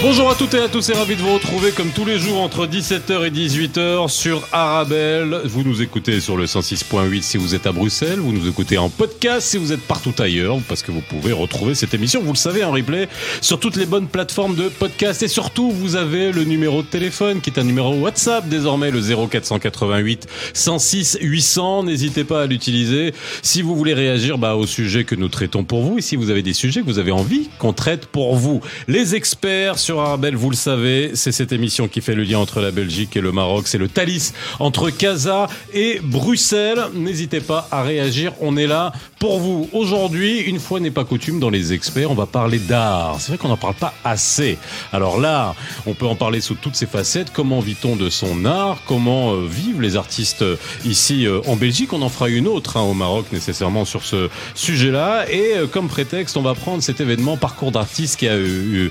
[0.00, 2.40] Bonjour à toutes et à tous et ravi de vous retrouver comme tous les jours
[2.40, 5.40] entre 17h et 18h sur Arabelle.
[5.44, 8.90] Vous nous écoutez sur le 106.8 si vous êtes à Bruxelles, vous nous écoutez en
[8.90, 12.38] podcast si vous êtes partout ailleurs parce que vous pouvez retrouver cette émission, vous le
[12.38, 13.08] savez, en replay
[13.40, 17.40] sur toutes les bonnes plateformes de podcast et surtout vous avez le numéro de téléphone
[17.40, 21.82] qui est un numéro WhatsApp désormais le 0488 106 800.
[21.82, 25.82] N'hésitez pas à l'utiliser si vous voulez réagir bah, au sujet que nous traitons pour
[25.82, 28.60] vous et si vous avez des sujets que vous avez envie qu'on traite pour vous.
[28.86, 32.70] Les experts Arabelle, vous le savez, c'est cette émission qui fait le lien entre la
[32.70, 33.66] Belgique et le Maroc.
[33.68, 36.80] C'est le Thalys entre Casa et Bruxelles.
[36.94, 39.68] N'hésitez pas à réagir, on est là pour vous.
[39.72, 43.16] Aujourd'hui, une fois n'est pas coutume dans les experts, on va parler d'art.
[43.18, 44.58] C'est vrai qu'on n'en parle pas assez.
[44.92, 45.54] Alors l'art,
[45.86, 47.32] on peut en parler sous toutes ses facettes.
[47.32, 48.82] Comment vit-on de son art?
[48.86, 51.92] Comment euh, vivent les artistes euh, ici euh, en Belgique?
[51.92, 55.30] On en fera une autre hein, au Maroc nécessairement sur ce sujet-là.
[55.30, 58.90] Et comme prétexte, on va prendre cet événement parcours d'artiste qui a eu,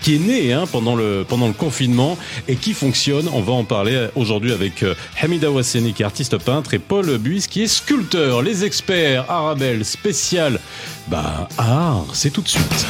[0.00, 2.16] qui est né hein, pendant le confinement
[2.48, 3.28] et qui fonctionne.
[3.32, 7.18] On va en parler aujourd'hui avec euh, Hamida Wasseni qui est artiste peintre et Paul
[7.18, 8.42] Buis qui est sculpteur.
[8.42, 10.60] Les experts Arabelle spécial
[11.08, 12.86] bah art, c'est tout de suite.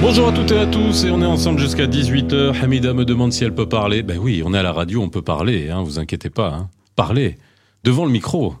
[0.00, 2.62] Bonjour à toutes et à tous et on est ensemble jusqu'à 18h.
[2.62, 4.02] Hamida me demande si elle peut parler.
[4.02, 6.48] Ben oui, on est à la radio, on peut parler, hein, vous inquiétez pas.
[6.48, 6.68] Hein.
[6.94, 7.38] Parlez
[7.84, 8.54] devant le micro.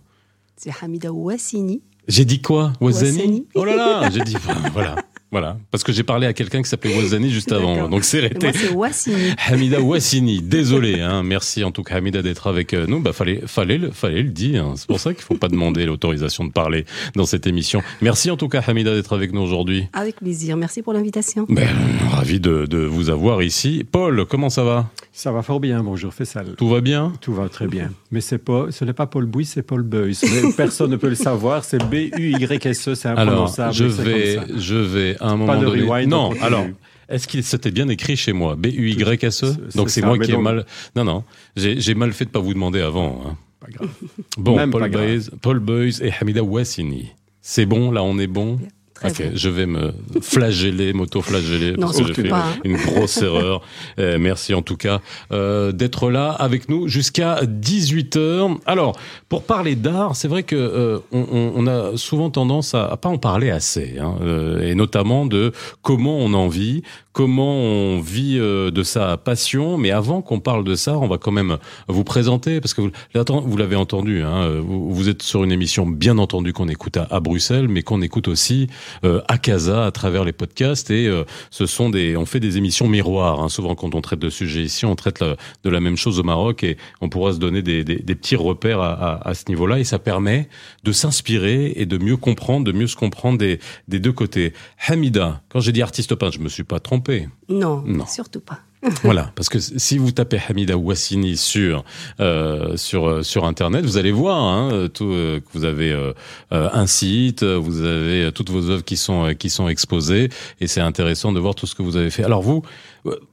[0.56, 1.82] C'est Hamida Ouassini.
[2.06, 3.46] J'ai dit quoi Ouassani.
[3.54, 4.36] Oh là là J'ai dit
[4.72, 4.96] voilà,
[5.34, 5.56] voilà.
[5.72, 8.46] Parce que j'ai parlé à quelqu'un qui s'appelait Wazani juste avant, donc c'est arrêté.
[8.46, 9.32] Moi, c'est Ouassini.
[9.48, 11.24] Hamida Wassini, désolé, hein.
[11.24, 13.00] merci en tout cas Hamida d'être avec euh, nous.
[13.00, 14.64] Bah fallait, fallait, le, fallait le dire.
[14.64, 14.74] hein.
[14.76, 16.84] C'est pour ça qu'il faut pas demander l'autorisation de parler
[17.16, 17.82] dans cette émission.
[18.00, 19.86] Merci en tout cas Hamida d'être avec nous aujourd'hui.
[19.92, 20.56] Avec plaisir.
[20.56, 21.46] Merci pour l'invitation.
[21.48, 21.66] Ben,
[22.12, 23.84] ravi de, de vous avoir ici.
[23.90, 24.88] Paul, comment ça va?
[25.12, 26.54] Ça va fort bien, bonjour Fessal.
[26.56, 27.12] Tout va bien?
[27.20, 27.90] Tout va très bien.
[28.12, 30.16] Mais c'est pas, ce n'est pas Paul Bouy, c'est Paul Beuys.
[30.56, 33.74] Personne ne peut le savoir, c'est B-U-Y-S-E, c'est Alors, imprononçable.
[33.74, 34.54] je c'est vais, comme ça.
[34.60, 35.82] je vais à un moment Pas de donné.
[35.82, 36.44] rewind, non, on continue.
[36.46, 36.66] alors.
[37.08, 38.56] Est-ce qu'il s'était bien écrit chez moi?
[38.56, 40.64] B-U-Y-S-E Donc c'est moi qui ai donc- mal.
[40.96, 41.24] Non, non.
[41.54, 43.22] J'ai mal fait de pas vous demander avant.
[43.26, 43.36] hein.
[43.60, 43.90] Pas grave.
[44.38, 44.90] Bon, Même Paul.
[44.90, 47.10] Boys, Paul Boys et Hamida Wassini.
[47.42, 48.58] C'est bon, là on est bon?
[49.04, 49.92] Ok, je vais me
[50.22, 52.56] flageller, m'auto-flageller, parce que j'ai fait pas, hein.
[52.64, 53.60] une grosse erreur.
[53.98, 55.00] Euh, merci en tout cas
[55.32, 58.58] euh, d'être là avec nous jusqu'à 18h.
[58.66, 58.96] Alors,
[59.28, 62.96] pour parler d'art, c'est vrai que euh, on, on- on a souvent tendance à, à
[62.96, 66.82] pas en parler assez, hein, euh, et notamment de comment on en vit,
[67.14, 69.78] comment on vit euh, de sa passion.
[69.78, 71.56] Mais avant qu'on parle de ça, on va quand même
[71.88, 76.52] vous présenter, parce que vous, l'avez entendu, hein, vous, êtes sur une émission bien entendu
[76.52, 78.66] qu'on écoute à, Bruxelles, mais qu'on écoute aussi
[79.04, 80.90] euh, à Casa à travers les podcasts.
[80.90, 83.40] Et euh, ce sont des, on fait des émissions miroirs.
[83.40, 86.24] Hein, souvent, quand on traite de sujets ici, on traite de la même chose au
[86.24, 89.44] Maroc, et on pourra se donner des, des, des petits repères à, à, à ce
[89.48, 89.78] niveau-là.
[89.78, 90.48] Et ça permet
[90.82, 94.52] de s'inspirer et de mieux comprendre, de mieux se comprendre des, des deux côtés.
[94.88, 97.03] Hamida, quand j'ai dit artiste peintre, je me suis pas trompé.
[97.48, 98.06] Non, Non.
[98.06, 98.60] surtout pas.
[99.02, 101.84] Voilà, parce que si vous tapez Hamida Wassini sur
[102.20, 106.12] euh, sur euh, sur internet, vous allez voir hein, tout, euh, que vous avez euh,
[106.50, 110.28] un site, vous avez toutes vos œuvres qui sont qui sont exposées,
[110.60, 112.24] et c'est intéressant de voir tout ce que vous avez fait.
[112.24, 112.62] Alors vous,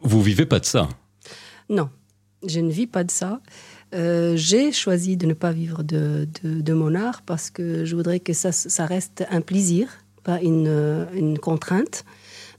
[0.02, 0.88] vous vivez pas de ça
[1.70, 1.90] Non,
[2.48, 3.42] je ne vis pas de ça.
[3.94, 7.94] Euh, j'ai choisi de ne pas vivre de, de, de mon art parce que je
[7.98, 9.90] voudrais que ça, ça reste un plaisir,
[10.24, 12.06] pas une, une contrainte.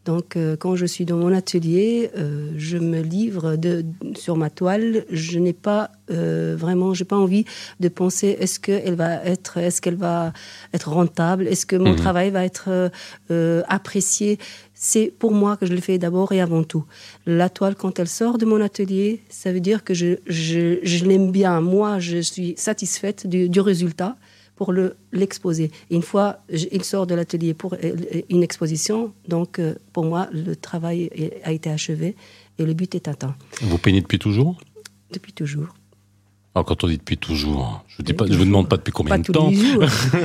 [0.04, 3.84] Donc, euh, quand je suis dans mon atelier, euh, je me livre de,
[4.16, 5.04] sur ma toile.
[5.10, 7.44] Je n'ai pas euh, vraiment, j'ai pas envie
[7.78, 10.32] de penser est-ce qu'elle va être, est-ce qu'elle va
[10.74, 11.96] être rentable, est-ce que mon Mhm.
[11.96, 12.90] travail va être
[13.68, 14.38] apprécié?
[14.74, 16.84] C'est pour moi que je le fais d'abord et avant tout.
[17.24, 21.04] La toile, quand elle sort de mon atelier, ça veut dire que je, je, je
[21.04, 21.60] l'aime bien.
[21.60, 24.16] Moi, je suis satisfaite du, du résultat
[24.62, 25.72] pour le l'exposer.
[25.90, 26.28] Une fois
[26.76, 27.78] il sort de l'atelier pour euh,
[28.34, 31.00] une exposition, donc euh, pour moi, le travail
[31.42, 32.14] a été achevé
[32.60, 33.34] et le but est atteint.
[33.60, 34.54] Vous peignez depuis toujours?
[35.12, 35.70] Depuis toujours.
[36.54, 39.18] Alors quand on dit depuis toujours, je pas, je vous demande pas depuis combien Pas
[39.18, 39.48] de tous temps.
[39.48, 39.82] les jours.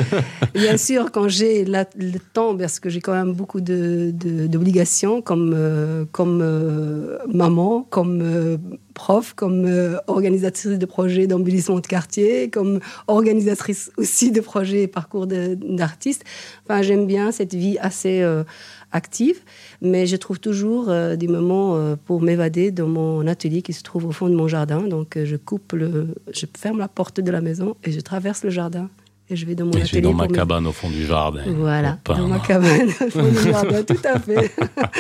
[0.53, 5.21] Bien sûr, quand j'ai le temps, parce que j'ai quand même beaucoup de- de- d'obligations
[5.21, 8.57] comme, euh, comme euh, maman, comme euh,
[8.97, 14.87] prof, comme euh, organisatrice de projets d'embellissement de quartier, comme organisatrice aussi de projets et
[14.87, 16.23] parcours d'artistes.
[16.65, 18.43] Enfin, j'aime bien cette vie assez euh,
[18.91, 19.37] active,
[19.81, 24.05] mais je trouve toujours euh, des moments pour m'évader dans mon atelier qui se trouve
[24.07, 24.81] au fond de mon jardin.
[24.81, 28.49] Donc, je coupe le, je ferme la porte de la maison et je traverse le
[28.49, 28.89] jardin
[29.29, 29.89] et je vais dans mon Et je atelier.
[29.89, 31.43] suis dans ma me- cabane au fond du jardin.
[31.55, 34.51] Voilà, dans ma cabane, au fond du jardin, tout à fait.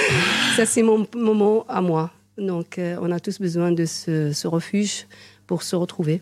[0.55, 2.11] Ça, c'est mon moment à moi.
[2.37, 5.07] Donc, euh, on a tous besoin de ce, ce refuge
[5.47, 6.21] pour se retrouver.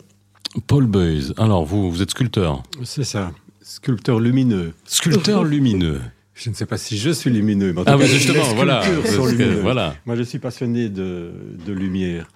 [0.66, 2.62] Paul Beuys, alors vous, vous êtes sculpteur.
[2.84, 3.32] C'est ça.
[3.62, 4.72] Sculpteur lumineux.
[4.84, 6.00] Sculpteur lumineux.
[6.34, 7.72] Je ne sais pas si je suis lumineux.
[7.72, 8.82] Mais en tout Ah cas, oui, justement, les voilà.
[8.84, 9.94] que, voilà.
[10.04, 11.30] Moi, je suis passionné de,
[11.66, 12.28] de lumière.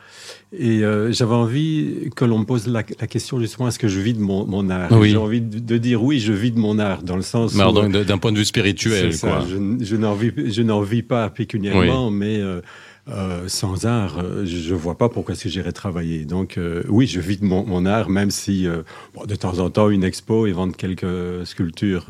[0.58, 4.00] Et euh, j'avais envie que l'on me pose la, la question justement est-ce que je
[4.00, 4.90] vis de mon, mon art?
[4.92, 5.10] Oui.
[5.10, 8.04] J'ai envie de, de dire oui, je vis de mon art, dans le sens Mais
[8.04, 9.46] d'un point de vue spirituel, c'est ça, quoi.
[9.48, 12.62] je, n- je n'en vis, je n'en vis pas pécuniairement, mais euh,
[13.10, 16.24] euh, sans art, euh, je ne vois pas pourquoi est-ce j'irais travailler.
[16.24, 20.04] Donc euh, oui, je vis de mon, art, même si de temps en temps une
[20.04, 22.06] expo et vendre quelques sculptures,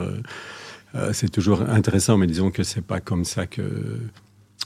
[1.13, 3.63] c'est toujours intéressant, mais disons que c'est pas comme ça que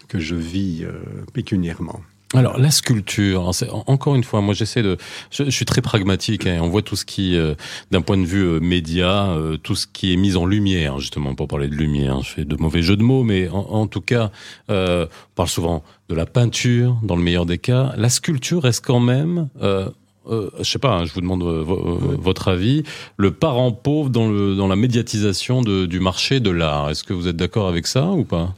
[0.09, 0.85] que je vis
[1.33, 2.01] pécuniairement.
[2.35, 4.97] Alors la sculpture, hein, encore une fois, moi j'essaie de,
[5.31, 6.47] je, je suis très pragmatique.
[6.47, 7.55] hein, on voit tout ce qui, euh,
[7.93, 11.35] d'un point de vue euh, média, euh, tout ce qui est mis en lumière, justement
[11.37, 12.21] pour parler de lumière.
[12.23, 14.33] Je fais de mauvais jeux de mots, mais en, en tout cas,
[14.69, 17.93] euh, on parle souvent de la peinture, dans le meilleur des cas.
[17.97, 19.49] La sculpture reste quand même.
[19.63, 19.89] Euh,
[20.29, 22.83] euh, je sais pas, hein, je vous demande euh, vo- votre avis.
[23.17, 26.91] Le parent pauvre dans, le, dans la médiatisation de, du marché de l'art.
[26.91, 28.55] Est-ce que vous êtes d'accord avec ça ou pas?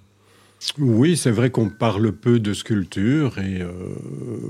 [0.78, 3.70] Oui, c'est vrai qu'on parle peu de sculpture et euh,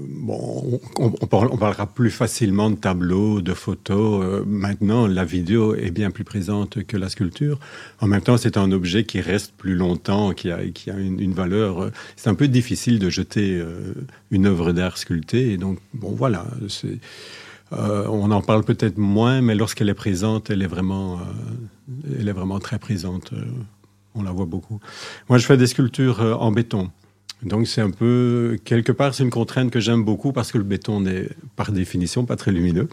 [0.08, 4.24] bon, on, on parle- on parlera plus facilement de tableaux, de photos.
[4.24, 7.58] Euh, maintenant, la vidéo est bien plus présente que la sculpture.
[8.00, 10.60] En même temps, c'est un objet qui reste plus longtemps, qui a,
[10.96, 11.82] une, valeur.
[11.82, 13.60] euh, C'est un peu difficile de jeter
[14.30, 15.52] une œuvre d'art sculptée.
[15.52, 16.46] Et donc, bon, voilà.
[17.72, 21.18] on en parle peut-être moins, mais lorsqu'elle est présente, elle est vraiment,
[22.18, 23.32] elle est vraiment très présente.
[24.16, 24.80] On la voit beaucoup.
[25.28, 26.90] Moi, je fais des sculptures euh, en béton.
[27.42, 30.64] Donc, c'est un peu, quelque part, c'est une contrainte que j'aime beaucoup parce que le
[30.64, 32.88] béton n'est, par définition, pas très lumineux.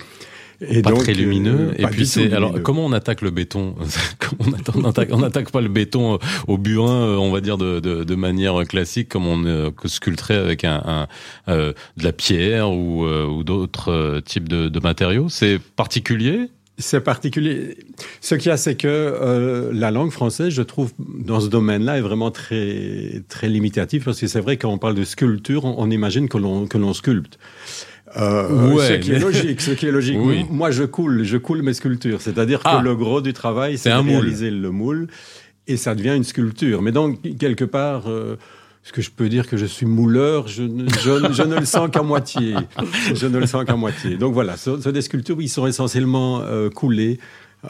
[0.62, 1.72] Et pas donc, très lumineux.
[1.72, 3.76] euh, et puis c'est alors comment on attaque le béton
[4.40, 5.22] on, attaque, on
[5.52, 6.18] pas le béton euh,
[6.48, 10.64] au burin, on va dire de, de, de manière classique comme on euh, sculpterait avec
[10.64, 11.08] un, un,
[11.52, 15.28] euh, de la pierre ou, ou d'autres types de, de matériaux.
[15.30, 16.50] C'est particulier.
[16.80, 17.78] C'est particulier.
[18.20, 22.00] Ce qu'il y a, c'est que euh, la langue française, je trouve, dans ce domaine-là,
[22.00, 25.76] est vraiment très, très limitative parce que c'est vrai, quand on parle de sculpture, on,
[25.78, 27.38] on imagine que l'on, que l'on sculpte.
[28.18, 30.18] Euh, Ouais, ce qui est logique, ce qui est logique.
[30.20, 30.46] Oui.
[30.50, 32.22] Moi, je coule, je coule mes sculptures.
[32.22, 32.80] C'est-à-dire Ah.
[32.80, 34.10] que le gros du travail, C'est moule.
[34.22, 35.08] réaliser le moule
[35.68, 36.82] et ça devient une sculpture.
[36.82, 38.36] Mais donc, quelque part, euh,
[38.84, 40.48] est-ce que je peux dire que je suis mouleur?
[40.48, 42.54] Je, ne- le sens qu'à moitié.
[43.14, 44.18] Je ne le sens qu'à moitié.
[44.18, 47.20] Donc voilà, ce sont des sculptures qui sont essentiellement euh, coulées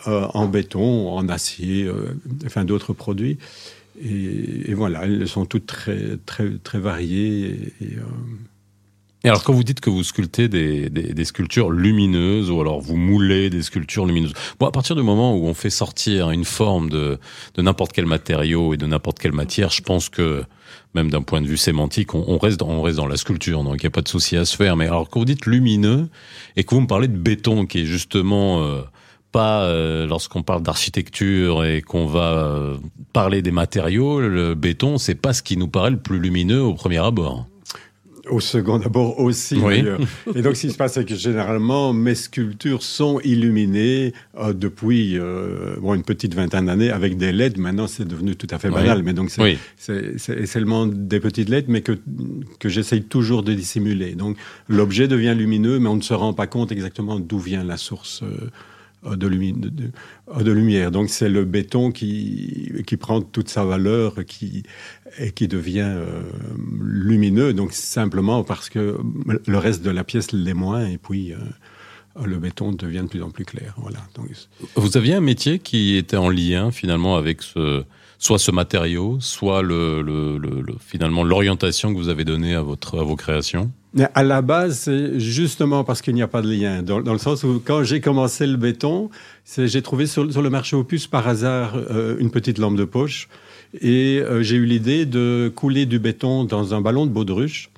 [0.08, 2.16] euh, en béton, en acier, euh,
[2.48, 3.38] enfin d'autres produits.
[4.04, 7.60] Et, voilà, elles sont toutes très, très, très variées.
[7.84, 8.02] Euh,
[9.26, 12.82] Et alors quand vous dites que vous sculptez des, des, des sculptures lumineuses ou alors
[12.82, 16.44] vous moulez des sculptures lumineuses, bon à partir du moment où on fait sortir une
[16.44, 17.20] forme de,
[17.56, 20.44] de n'importe quel matériau et de n'importe quelle matière, je pense que
[20.94, 23.76] même d'un point de vue sémantique, on, on reste on reste dans la sculpture, donc
[23.82, 24.76] il n'y a pas de souci à se faire.
[24.76, 26.10] Mais alors quand vous dites lumineux
[26.58, 28.82] et que vous me parlez de béton, qui est justement euh,
[29.32, 32.78] pas euh, lorsqu'on parle d'architecture et qu'on va euh,
[33.14, 36.74] parler des matériaux, le béton, c'est pas ce qui nous paraît le plus lumineux au
[36.74, 37.48] premier abord.
[38.30, 39.58] Au second d'abord aussi.
[39.62, 39.84] Oui.
[40.34, 45.20] Et donc, ce qui se passe, c'est que généralement, mes sculptures sont illuminées euh, depuis
[45.20, 47.58] euh, bon, une petite vingtaine d'années avec des LED.
[47.58, 48.76] Maintenant, c'est devenu tout à fait Oui.
[48.76, 49.04] banal.
[49.04, 49.58] Mais donc, c'est Oui.
[49.76, 51.98] c'est- c'est seulement des petites LED, mais que,
[52.60, 54.16] que j'essaye toujours de dissimuler.
[54.16, 54.38] Donc,
[54.70, 58.22] l'objet devient lumineux, mais on ne se rend pas compte exactement d'où vient la source.
[58.24, 58.48] euh,
[59.06, 60.92] de, lumi- de- lumière.
[60.92, 64.64] Donc c'est le béton qui, qui prend toute sa valeur qui,
[65.20, 66.22] et qui devient euh,
[66.82, 68.98] lumineux, donc simplement parce que
[69.48, 71.38] le reste de la pièce l'est moins, et puis euh,
[72.26, 73.74] le béton devient de plus en plus clair.
[73.78, 74.00] Voilà.
[74.16, 74.28] Donc,
[74.76, 77.84] Vous aviez un métier qui était en lien finalement avec ce,
[78.20, 83.04] soit ce matériau, soit le- le- finalement l'orientation que vous avez donnée à votre à
[83.04, 83.72] vos créations?
[84.16, 86.82] À la base, c'est justement parce qu'il n'y a pas de lien.
[86.82, 89.12] Dans, le sens où, quand j'ai commencé le béton,
[89.56, 93.28] j'ai trouvé sur, le marché opus par hasard euh, une petite lampe de poche.
[93.82, 97.70] Et euh, j'ai eu l'idée de couler du béton dans un ballon de baudruche.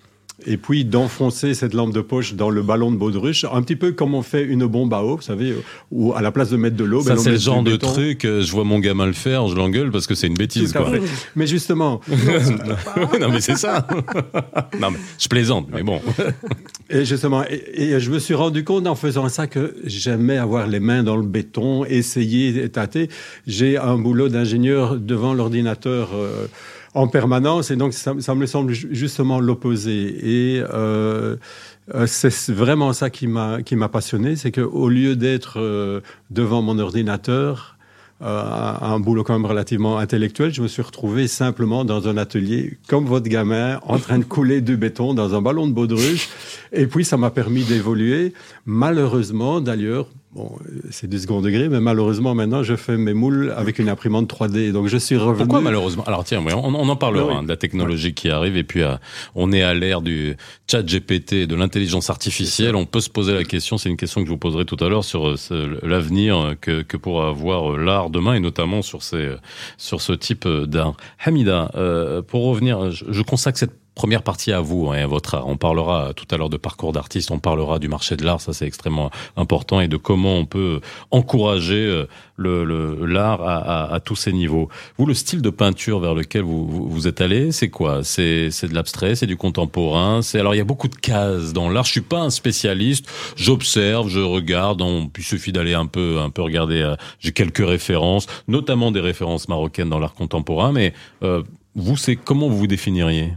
[0.46, 3.94] Et puis d'enfoncer cette lampe de poche dans le ballon de baudruche, un petit peu
[3.94, 5.56] comme on fait une bombe à eau, vous savez,
[5.92, 7.72] où à la place de mettre de l'eau, Ça ben, on c'est le genre de
[7.72, 7.92] béton.
[7.94, 8.25] truc.
[8.25, 10.92] euh, Je vois mon gamin le faire, je l'engueule parce que c'est une bêtise quoi.
[11.38, 12.01] Mais justement,
[13.20, 13.88] non mais c'est ça.
[14.80, 16.01] non mais je plaisante, mais bon.
[16.89, 17.63] Et justement, et,
[17.94, 21.15] et je me suis rendu compte en faisant ça que j'aimais avoir les mains dans
[21.15, 23.10] le béton, essayer, tâter.
[23.48, 26.48] J'ai un boulot d'ingénieur devant l'ordinateur euh,
[26.96, 30.56] en permanence, et donc ça, me semble ju- justement l'opposé.
[30.56, 31.36] Et euh,
[31.94, 36.02] euh, c'est vraiment ça qui m'a qui m'a passionné, c'est que au lieu d'être euh,
[36.32, 37.74] devant mon ordinateur
[38.22, 43.06] un boulot quand même relativement intellectuel, je me suis retrouvé simplement dans un atelier comme
[43.06, 46.30] votre gamin, en train de couler du béton dans un ballon de baudruche.
[46.72, 48.34] Et puis, ça m'a permis d'évoluer.
[48.66, 50.51] Malheureusement, d'ailleurs, Bon,
[50.92, 54.74] c'est du second degré, mais malheureusement, maintenant, je fais mes moules avec une imprimante 3D.
[54.74, 55.38] Donc, je suis revenu.
[55.38, 56.04] Pourquoi malheureusement?
[56.04, 58.58] Alors, tiens, on, on en parlera, hein, de la technologie qui arrive.
[58.58, 58.98] Et puis, euh,
[59.34, 60.36] on est à l'ère du
[60.70, 62.75] chat GPT, de l'intelligence artificielle.
[62.75, 64.89] On peut se poser la question, c'est une question que je vous poserai tout à
[64.89, 69.36] l'heure, sur euh, l'avenir que, que pourra avoir euh, l'art demain, et notamment sur, ces,
[69.77, 70.98] sur ce type d'art.
[71.24, 71.72] Hamida,
[72.27, 75.48] pour revenir, je, je consacre cette première partie à vous hein, et à votre art.
[75.48, 78.54] On parlera tout à l'heure de parcours d'artiste, on parlera du marché de l'art, ça
[78.54, 84.16] c'est extrêmement important, et de comment on peut encourager euh, le l'art à, à, tous
[84.16, 84.70] ces niveaux.
[84.98, 88.04] Vous, le style de peinture vers lequel vous, vous, êtes allé, c'est quoi?
[88.04, 90.22] C'est de l'abstrait, c'est du contemporain.
[90.22, 91.86] C'est alors il y a beaucoup de cases dans l'art.
[91.86, 93.10] Je suis pas un spécialiste.
[93.36, 94.82] J'observe, je regarde.
[94.82, 96.82] On, il suffit d'aller un peu un peu regarder.
[96.82, 100.72] Euh, j'ai quelques références, notamment des références marocaines dans l'art contemporain.
[100.72, 101.44] Mais euh,
[101.75, 103.34] vous, c'est comment vous vous définiriez?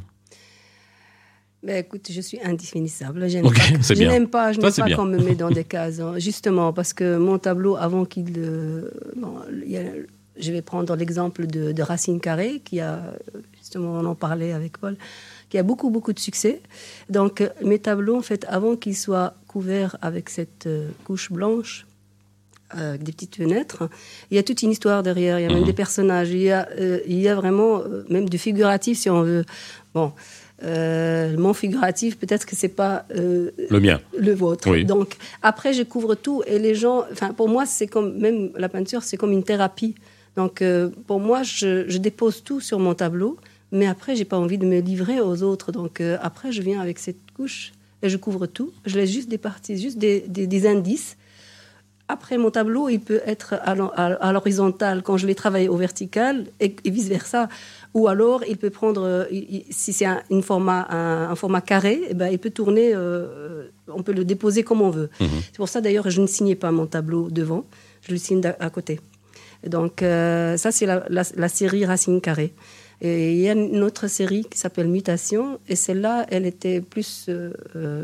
[1.62, 3.28] Ben, écoute, je suis indéfinissable.
[3.28, 6.14] Je n'aime pas, je n'aime pas, qu'on me met dans des cases, hein.
[6.18, 8.32] justement, parce que mon tableau, avant qu'il...
[8.38, 8.90] Euh,
[10.40, 13.02] je vais prendre l'exemple de, Racine Carré, qui a,
[13.58, 14.96] justement, on en parlait avec Paul,
[15.50, 16.60] qui a beaucoup, beaucoup de succès.
[17.10, 21.86] Donc, mes tableaux, en fait, avant qu'ils soient couverts avec cette euh, couche blanche,
[22.76, 23.88] euh, avec des petites fenêtres.
[24.30, 25.66] Il y a toute une histoire derrière, il y a même mhm.
[25.66, 26.68] des personnages, il y a,
[27.06, 29.44] il y a vraiment même du figuratif si on veut.
[29.94, 30.12] Bon,
[30.64, 34.76] euh, mon figuratif, peut-être que c'est pas euh, le mien, le vôtre.
[34.84, 38.68] Donc après, je couvre tout et les gens, enfin pour moi, c'est comme même la
[38.68, 39.94] peinture, c'est comme une thérapie.
[40.36, 43.36] Donc euh, pour moi, je, dépose tout sur mon tableau,
[43.70, 45.70] mais après, j'ai pas envie de me livrer aux autres.
[45.70, 47.72] Donc après, je viens avec cette couche
[48.02, 48.72] et je couvre tout.
[48.84, 51.16] Je laisse juste des parties, juste des, des indices
[52.08, 56.74] après, mon tableau, il peut être à l'horizontale quand je vais travailler au vertical et,
[56.86, 57.50] vice-versa.
[57.92, 59.24] Ou alors, il peut prendre, euh,
[59.68, 64.12] si c'est un, format, un, format carré, eh ben, il peut tourner, euh, on peut
[64.12, 65.10] le déposer comme on veut.
[65.20, 65.28] Mhm.
[65.46, 67.66] C'est pour ça, d'ailleurs, je ne signais pas mon tableau devant,
[68.00, 69.00] je le signe à côté.
[69.66, 72.54] Donc, euh, ça, c'est la, série Racine Carré.
[73.00, 77.28] Et il y a une autre série qui s'appelle Mutation, et celle-là, elle était plus.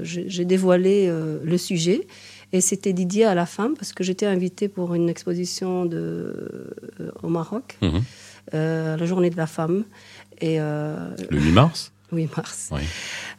[0.02, 1.11] J'ai dévoilé
[1.42, 2.06] le sujet.
[2.54, 5.96] Et c'était dédié à la femme parce que j'étais invitée pour une exposition de,
[7.00, 8.00] euh, au Maroc, mhm.
[8.54, 9.82] euh, la journée de la femme.
[10.40, 12.68] Et, euh, le 8 mars Oui, mars.
[12.70, 12.82] Oui,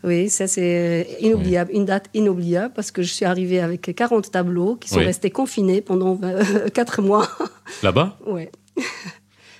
[0.03, 4.75] oui ça c'est inoubliable, une date inoubliable parce que je suis arrivée avec 40 tableaux
[4.75, 6.19] qui sont restés confinés pendant
[6.74, 7.29] 4 mois.
[7.84, 8.50] Là-bas Oui.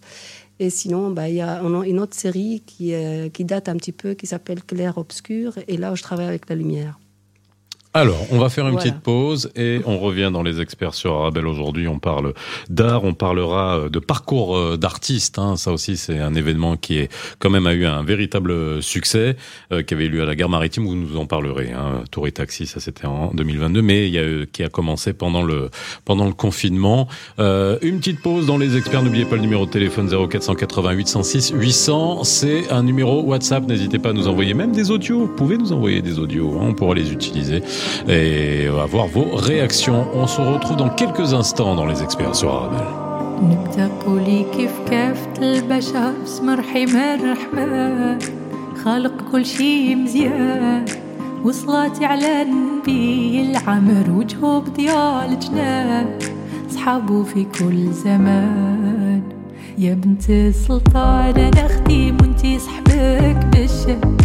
[0.60, 3.92] Et sinon, bah, il y a une autre série qui, euh, qui date un petit
[3.92, 5.56] peu, qui s'appelle Clair Obscur.
[5.68, 7.01] Et là, je travaille avec la lumière.
[7.94, 11.46] Alors, on va faire une petite pause et on revient dans les experts sur Arabelle
[11.46, 11.90] aujourd'hui.
[11.90, 12.34] On parle
[12.70, 15.38] d'art, on parlera euh, de parcours euh, d'artistes.
[15.38, 15.58] Hein.
[15.58, 19.36] Ça aussi, c'est un événement qui est quand même a eu un véritable succès,
[19.74, 20.86] euh, qui avait eu lieu à la gare maritime.
[20.86, 21.74] Vous nous en parlerez.
[21.74, 22.06] Hein.
[22.12, 25.44] Tour et taxi, ça c'était en 2022, mais il y a qui a commencé pendant
[25.44, 25.70] le
[26.06, 27.10] pendant le confinement.
[27.40, 29.04] Euh, une petite pause dans les experts.
[29.04, 32.24] N'oubliez pas le numéro de téléphone 0488 106 800.
[32.24, 33.68] C'est un numéro WhatsApp.
[33.68, 35.20] N'hésitez pas à nous envoyer même des audios.
[35.20, 36.58] Vous pouvez nous envoyer des audios.
[36.58, 36.68] Hein.
[36.70, 37.62] On pourra les utiliser
[38.08, 40.04] et on va voir vos réactions.
[40.22, 42.92] On se retrouve dans quelques instants dans les experts sur Arabelle.
[43.42, 43.90] نبدأ
[44.58, 48.20] كيف كافة البشر بسم الرحيم الرحمن
[48.84, 50.86] خالق كل شي مزيان.
[51.46, 56.20] وصلاتي على النبي العمر وجهه بضياء الجنان
[56.70, 59.22] صحابه في كل زمان.
[59.78, 64.18] يا بنت السلطان أنا أختي وأنتي صحبك بالشام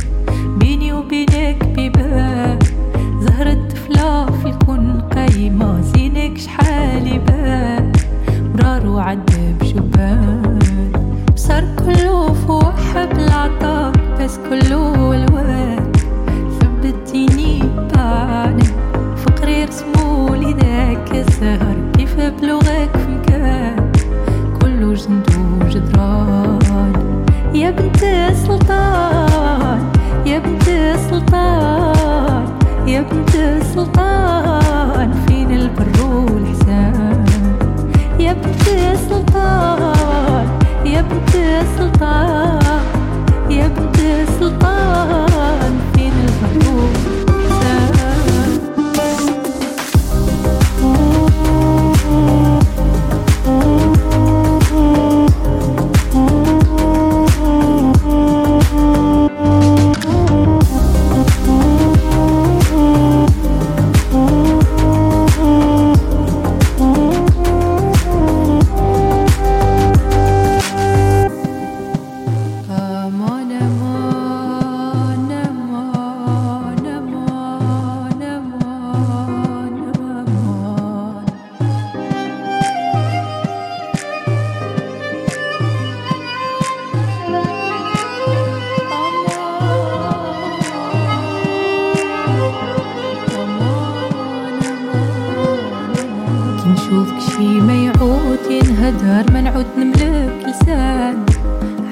[97.36, 101.16] شي ما يعود ينهدر ما نعود نملك لسان.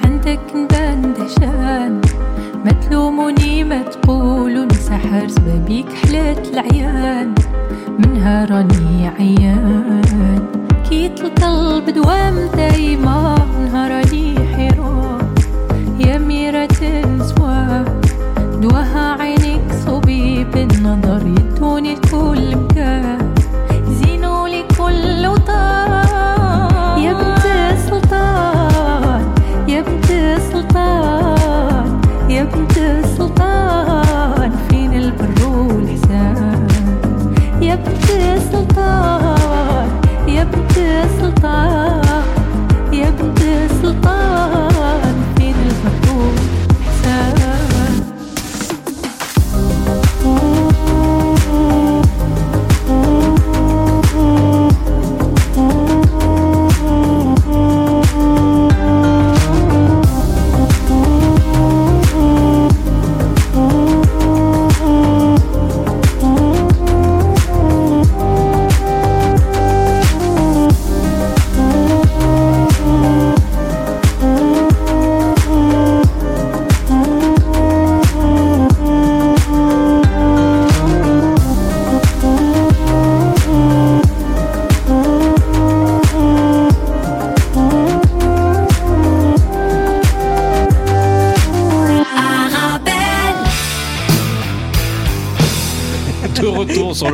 [0.03, 2.01] عندك نبان دهشان
[2.65, 7.35] ما تلوموني ما تقولوا نسحر سبابيك حلات العيان.
[7.99, 9.94] منها راني عيان.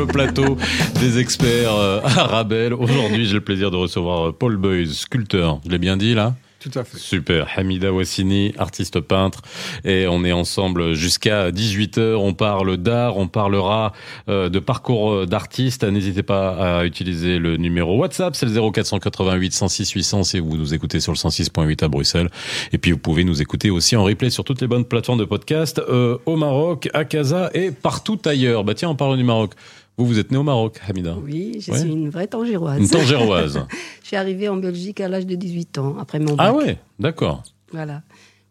[0.02, 0.58] Le plateau
[1.00, 2.74] des experts euh, Arabelle.
[2.74, 5.60] Aujourd'hui, j'ai le plaisir de recevoir euh, Paul Boys, sculpteur.
[5.64, 6.34] Je l'ai bien dit là?
[6.60, 6.98] Tout à fait.
[6.98, 7.48] Super.
[7.56, 9.42] Hamida Wassini, artiste peintre.
[9.84, 12.16] Et on est ensemble jusqu'à 18h.
[12.16, 13.94] On parle d'art, on parlera
[14.30, 15.84] euh, de parcours d'artiste.
[15.84, 18.36] N'hésitez pas à utiliser le numéro WhatsApp.
[18.36, 22.30] C'est le 0488 106 800 si vous nous écoutez sur le 106.8 à Bruxelles.
[22.74, 25.26] Et puis vous pouvez nous écouter aussi en replay sur toutes les bonnes plateformes de
[25.26, 28.64] podcast euh, au Maroc, à Casa et partout ailleurs.
[28.64, 29.54] Bah tiens, en parlant du Maroc.
[30.02, 31.78] Vous, vous êtes né au Maroc, Hamida Oui, je Ouais.
[31.80, 32.80] suis une vraie tangéroise.
[32.80, 33.64] Une tangéroise.
[34.02, 36.48] je suis arrivée en Belgique à l'âge de 18 ans, après mon bac.
[36.50, 37.44] ah ouais, d'accord.
[37.72, 38.02] Voilà,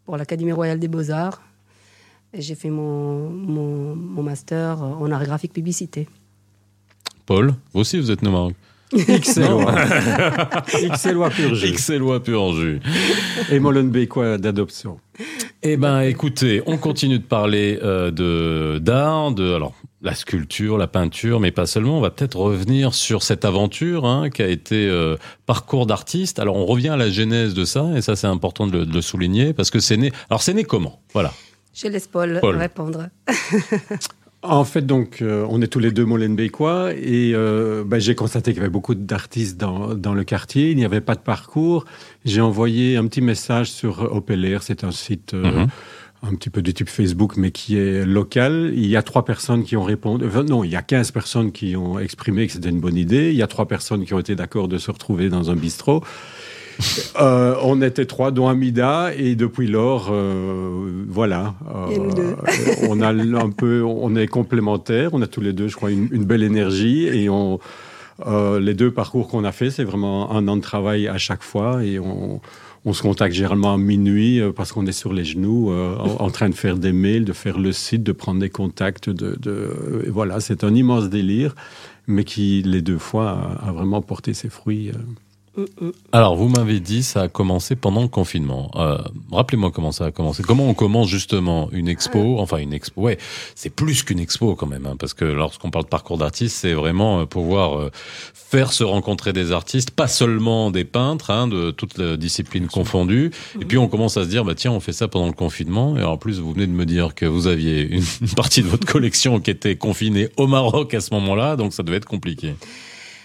[0.06, 1.42] pour l'Académie royale des beaux-arts.
[2.32, 6.06] Et J'ai fait mon, mon, mon master en art graphique publicité.
[7.26, 8.54] Paul, vous aussi vous êtes né au Maroc
[8.94, 9.74] XLOA.
[10.94, 11.66] XLOA pur jus.
[11.68, 12.80] Excellent pur en jus.
[13.50, 14.98] Et Molenbeekois d'adoption.
[15.62, 20.86] Eh ben, écoutez, on continue de parler euh, de d'art, de alors la sculpture, la
[20.86, 21.98] peinture, mais pas seulement.
[21.98, 26.38] On va peut-être revenir sur cette aventure hein, qui a été euh, parcours d'artiste.
[26.38, 28.94] Alors, on revient à la genèse de ça, et ça, c'est important de le, de
[28.94, 30.10] le souligner parce que c'est né.
[30.30, 31.00] Alors, c'est né comment?
[31.12, 31.32] Voilà.
[31.74, 32.56] Je laisse Paul, Paul.
[32.56, 33.08] répondre.
[34.42, 38.52] En fait, donc, euh, on est tous les deux Molenbeekois et euh, ben, j'ai constaté
[38.52, 40.70] qu'il y avait beaucoup d'artistes dans, dans le quartier.
[40.70, 41.84] Il n'y avait pas de parcours.
[42.24, 44.62] J'ai envoyé un petit message sur Opellair.
[44.62, 45.68] C'est un site euh, Mhm.
[46.22, 48.72] Un petit peu du type Facebook, mais qui est local.
[48.74, 50.26] Il y a trois personnes qui ont répondu.
[50.26, 53.30] Enfin, non, il y a 15 personnes qui ont exprimé que c'était une bonne idée.
[53.30, 56.02] Il y a trois personnes qui ont été d'accord de se retrouver dans un bistrot.
[57.20, 61.54] Euh, on était trois, dont Amida, et depuis lors, euh, voilà.
[61.74, 62.35] Euh,
[62.88, 65.11] on a un peu, on est complémentaires.
[65.12, 67.61] On a tous les deux, je crois, une, une belle énergie, et on,
[68.26, 71.42] euh, les deux parcours qu'on a fait, c'est vraiment un an de travail à chaque
[71.42, 72.40] fois, et on,
[72.84, 76.24] on se contacte généralement à minuit euh, parce qu'on est sur les genoux, euh, en,
[76.26, 79.10] en train de faire des mails, de faire le site, de prendre des contacts.
[79.10, 81.54] De, de- voilà, c'est un immense délire,
[82.06, 84.92] mais qui, les deux fois, a, a vraiment porté ses fruits.
[85.58, 85.92] Euh.
[86.12, 88.70] Alors, vous m'avez dit, ça a commencé pendant le confinement.
[88.76, 88.98] Euh,
[89.32, 90.42] Rappelez-moi comment ça a commencé.
[90.42, 93.18] Comment on commence justement une expo Enfin, une expo, ouais,
[93.54, 96.72] c'est plus qu'une expo quand même, hein, parce que lorsqu'on parle de parcours d'artiste, c'est
[96.72, 97.90] vraiment euh, pouvoir euh,
[98.34, 103.30] faire se rencontrer des artistes, pas seulement des peintres, hein, de toutes les disciplines confondues.
[103.60, 105.96] Et puis on commence à se dire, bah tiens, on fait ça pendant le confinement.
[105.96, 108.04] Et en plus, vous venez de me dire que vous aviez une
[108.36, 111.96] partie de votre collection qui était confinée au Maroc à ce moment-là, donc ça devait
[111.96, 112.54] être compliqué.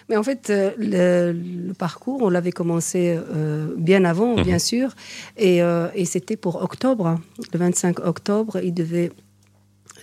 [0.10, 1.32] Mais en fait, euh, le,
[1.68, 4.44] le parcours, on l'avait commencé euh, bien avant, Mhm.
[4.44, 4.90] bien sûr.
[5.38, 7.20] Et, euh, et c'était pour octobre.
[7.54, 9.12] Le 25 octobre, il devait,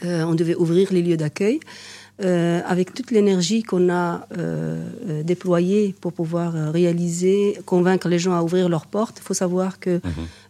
[0.05, 1.61] euh, on devait ouvrir les lieux d'accueil.
[2.23, 8.43] Euh, avec toute l'énergie qu'on a euh, déployée pour pouvoir réaliser, convaincre les gens à
[8.43, 10.01] ouvrir leurs portes, il faut savoir que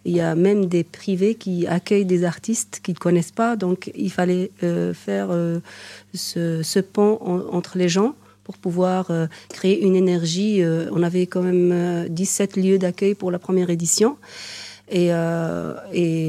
[0.04, 3.90] il y a même des privés qui accueillent des artistes qu'ils ne connaissent pas, donc
[3.94, 5.60] il fallait euh, faire euh,
[6.12, 10.62] ce, ce pont en- entre les gens pour pouvoir euh, créer une énergie.
[10.62, 14.16] Euh, on avait quand même euh, 17 lieux d'accueil pour la première édition.
[14.88, 15.74] Et, euh,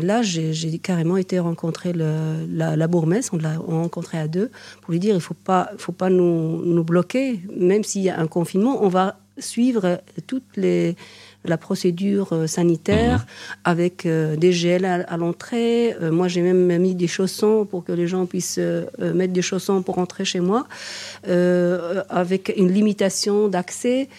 [0.02, 5.12] là, j'ai carrément été rencontrer la, la on l'a rencontré à deux, pour lui dire
[5.12, 8.88] il ne faut pas, faut pas nous bloquer, même s'il y a un confinement, on
[8.88, 10.95] va suivre toutes les
[11.45, 13.25] la procédure euh, sanitaire
[13.63, 15.95] avec euh, des gels à, à l'entrée.
[16.01, 18.60] Euh, moi, j'ai même mis des chaussons pour que les gens puissent
[18.99, 20.67] mettre des chaussons pour entrer chez moi,
[22.10, 24.10] avec une limitation d'accès.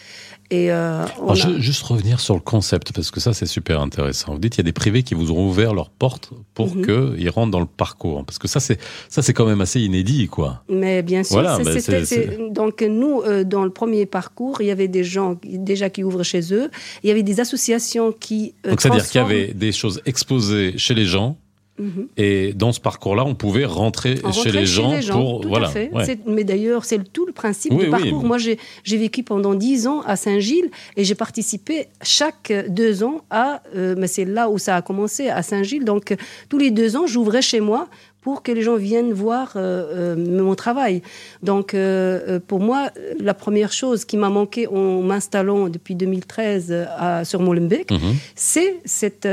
[0.51, 3.47] Et euh, on Alors, a- ju- juste revenir sur le concept, parce que ça, c'est
[3.47, 4.33] super intéressant.
[4.35, 6.85] Vous dites, il y a des privés qui vous ont ouvert leurs portes pour Mhm.
[7.17, 8.25] qu'ils rentrent dans le parcours.
[8.25, 8.79] Parce que ça, c'est,
[9.09, 10.63] ça, c'est quand même assez inédit, quoi.
[10.69, 14.71] Mais bien sûr, Voilà, c'est- ben, donc nous, euh, dans le premier parcours, il y
[14.71, 16.71] avait des gens déjà qui ouvrent chez eux.
[17.03, 18.55] Il y avait des associations qui.
[18.67, 21.37] euh, Donc, c'est-à-dire qu'il y avait des choses exposées chez les gens.
[21.79, 22.07] Mhm.
[22.17, 25.67] Et dans ce parcours-là, on pouvait rentrer En chez les gens pour, tout voilà.
[25.69, 25.91] à fait.
[25.93, 26.19] ouais.
[26.27, 28.23] Mais d'ailleurs, c'est le- tout le principe Oui, du parcours.
[28.25, 33.61] Moi, j'ai vécu pendant dix ans à Saint-Gilles et j'ai participé chaque deux ans à.
[33.75, 35.85] euh, mais c'est là où ça a commencé, à Saint-Gilles.
[35.85, 36.15] Donc,
[36.49, 37.89] tous les deux ans, j'ouvrais chez moi
[38.25, 41.03] pour que les gens viennent voir euh, euh, mon travail.
[41.43, 42.89] Donc, euh, pour moi,
[43.21, 48.15] la première chose qui m'a manqué en m'installant depuis 2013 à, sur Molenbeek, Mhm.
[48.35, 49.29] c'est cet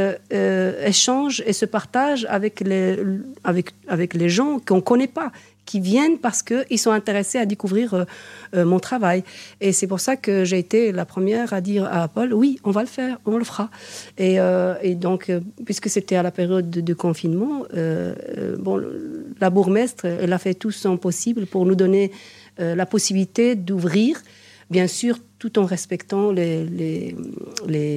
[0.86, 2.98] échange et ce partage avec les,
[3.46, 5.32] avec, avec les gens qu'on ne connaît pas,
[5.72, 8.04] qui viennent parce qu'ils sont intéressés à découvrir euh,
[8.56, 9.24] euh, mon travail.
[9.62, 12.72] Et c'est pour ça que j'ai été la première à dire à Paul, oui, on
[12.72, 13.70] va le faire, on le fera.
[14.18, 15.32] Et, euh, et donc,
[15.64, 17.64] puisque c'était à la période de, confinement,
[18.60, 18.84] bon,
[19.40, 22.12] la bourgmestre, elle a fait tout son possible pour nous donner
[22.58, 24.22] la possibilité d'ouvrir
[24.70, 27.16] bien sûr, tout en respectant les, les,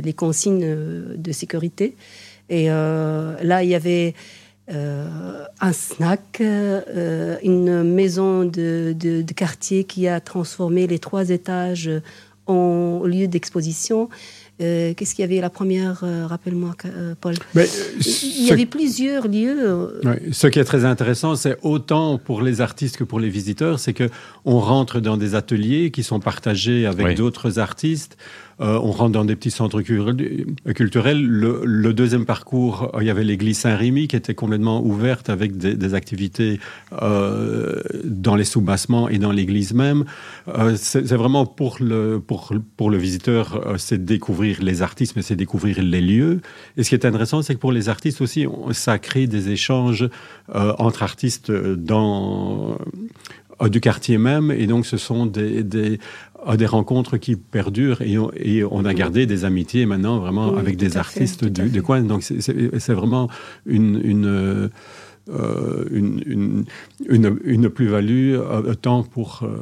[0.03, 0.69] les- consignes
[1.17, 1.97] de sécurité.
[2.49, 4.15] Et là, il y avait
[4.73, 11.31] euh, un snack, euh, une maison de, de- de quartier qui a transformé les trois
[11.31, 11.91] étages
[12.47, 14.09] en lieu d'exposition.
[14.63, 17.35] Euh, Qu'est-ce qu'il y avait la première euh, Rappelle-moi, euh, Paul?
[17.55, 17.67] Mais,
[18.07, 20.01] Il y avait plusieurs lieux.
[20.31, 23.95] ce qui est très intéressant, c'est autant pour les artistes que pour les visiteurs, c'est
[23.95, 24.09] que
[24.45, 27.15] on rentre dans des ateliers qui sont partagés avec Oui.
[27.17, 28.17] d'autres artistes.
[28.61, 31.25] Euh, on rentre dans des petits centres cul- culturels.
[31.25, 35.57] Le, le deuxième parcours, euh, il y avait l'église Saint-Rémy qui était complètement ouverte avec
[35.57, 36.61] des, des activités
[37.03, 40.05] euh, dans les soubassements et dans l'église même.
[40.49, 45.23] Euh, c'est vraiment pour le, pour, pour le visiteur, euh, c'est découvrir les artistes, mais
[45.23, 46.41] c'est découvrir les lieux.
[46.77, 49.51] Et ce qui est intéressant, c'est que pour les artistes aussi, on- ça crée des
[49.51, 50.09] échanges
[50.55, 52.79] euh, entre artistes dans
[53.69, 55.99] du quartier même, et donc ce sont des, des,
[56.49, 60.51] euh, des rencontres qui perdurent, et on, et on a gardé des amitiés maintenant vraiment
[60.51, 62.03] Oui, avec des artistes du, du coin.
[62.03, 63.29] Donc c'est- vraiment
[63.67, 64.69] une, une euh,
[65.31, 66.65] euh, une, une,
[67.09, 69.57] une, une plus-value euh, tant pour, euh,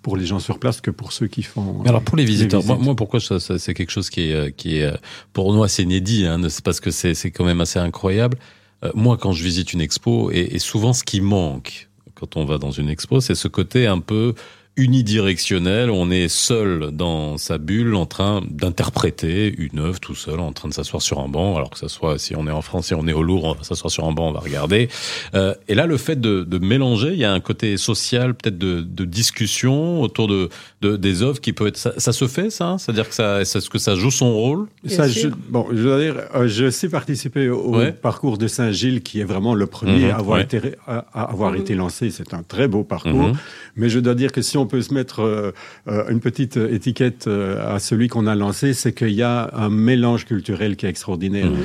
[0.00, 1.82] pour les gens sur place que pour ceux qui font.
[1.84, 2.76] Alors pour les visiteurs, visites.
[2.76, 4.92] moi, moi, pourquoi ça, ça- c'est quelque chose qui est, euh, qui est euh,
[5.34, 8.38] pour nous assez inédit, hein, c'est parce que c'est c'est quand même assez incroyable.
[8.84, 11.88] Euh, moi, quand je visite une expo, et, et souvent ce qui manque
[12.22, 14.34] quand on va dans une expo, c'est ce côté un peu
[14.76, 15.90] unidirectionnel.
[15.90, 20.68] On est seul dans sa bulle, en train d'interpréter une œuvre tout seul, en train
[20.68, 21.56] de s'asseoir sur un banc.
[21.56, 23.52] Alors que ça soit si on est en France, si on est au Louvre, on
[23.54, 24.88] va s'asseoir sur un banc, on va regarder.
[25.34, 28.58] Euh, et là, le fait de, de mélanger, il y a un côté social, peut-être
[28.58, 30.48] de, de discussion autour de,
[30.80, 31.76] de des œuvres qui peut être.
[31.76, 32.76] Ça, ça se fait, ça?
[32.78, 34.66] C'est-à-dire que ça, est-ce que ça joue son rôle?
[34.86, 37.92] Ça, je, bon, je dois dire, euh, je sais participer au Ouais.
[37.92, 40.44] parcours de Saint-Gilles, qui est vraiment le premier Mhm, à avoir, ouais.
[40.44, 41.60] été, à, à avoir Mhm.
[41.60, 42.10] été lancé.
[42.10, 43.12] C'est un très beau parcours.
[43.28, 43.32] Mhm.
[43.76, 45.52] Mais je dois dire que si on on peut se mettre euh,
[45.88, 50.24] euh, une petite étiquette à celui qu'on a lancé, c'est qu'il y a un mélange
[50.24, 51.50] culturel qui est extraordinaire.
[51.50, 51.58] Mmh.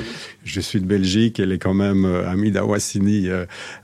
[0.44, 3.28] Je suis de Belgique, elle est quand même amie d'Awassini,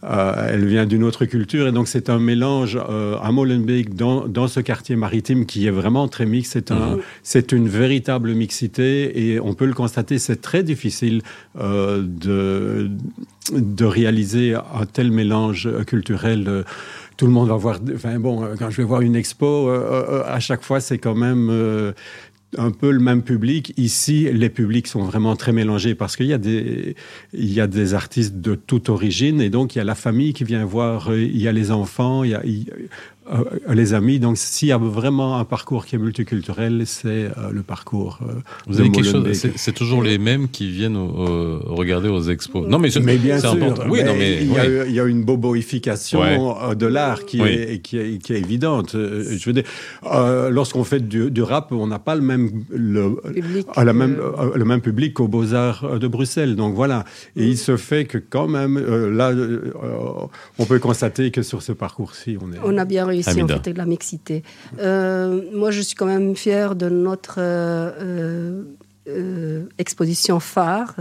[0.02, 4.60] elle vient d'une autre culture, et donc c'est un mélange à Molenbeek, dans, dans ce
[4.60, 6.52] quartier maritime, qui est vraiment très mixte.
[6.52, 7.00] C'est un, mmh.
[7.22, 11.22] c'est une véritable mixité, et on peut le constater, c'est très difficile
[11.56, 12.90] de
[13.52, 16.64] de réaliser un tel mélange culturel.
[17.16, 17.78] Tout le monde va voir.
[17.94, 21.14] Enfin bon, quand je vais voir une expo, euh, euh, à chaque fois, c'est quand
[21.14, 21.92] même euh,
[22.58, 23.72] un peu le même public.
[23.76, 26.96] Ici, les publics sont vraiment très mélangés parce qu'il y a des,
[27.32, 30.32] il y a des artistes de toute origine et donc il y a la famille
[30.32, 32.86] qui vient voir, il y a les enfants, il y a, euh,
[33.68, 34.18] les amis.
[34.18, 38.18] Donc, s'il y a vraiment un parcours qui est multiculturel, c'est euh, le parcours.
[38.22, 38.34] Euh,
[38.66, 39.26] Vous avez quelque chose.
[39.56, 42.66] C'est toujours les mêmes qui viennent regarder aux expos.
[42.68, 43.54] Non, mais, mais bien sûr.
[43.88, 47.80] Oui, non, mais, il, y a, il, y a, une boboification de l'art qui, est,
[47.82, 48.92] qui, est, qui est évidente.
[48.92, 49.64] Je veux dire,
[50.50, 54.18] lorsqu'on fait du, rap, on n'a pas le même le, public, la même,
[54.54, 56.56] le même public qu'aux Beaux Arts de Bruxelles.
[56.56, 57.04] Donc voilà.
[57.36, 58.78] Et il se fait que quand même,
[59.10, 59.32] là,
[60.58, 62.58] on peut constater que sur ce parcours-ci, on est.
[62.62, 64.42] On a bien réussi en fait de la mixité.
[64.78, 68.62] Euh, moi, je suis quand même fière de notre euh,
[69.08, 70.94] euh, exposition phare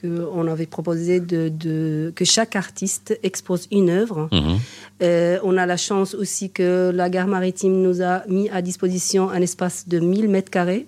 [0.00, 4.28] qu'on avait proposé de, que chaque artiste expose une œuvre.
[4.32, 4.58] Mhm.
[5.42, 9.40] on a la chance aussi que la gare maritime nous a mis à disposition un
[9.40, 10.86] espace de 1000 mètres carrés.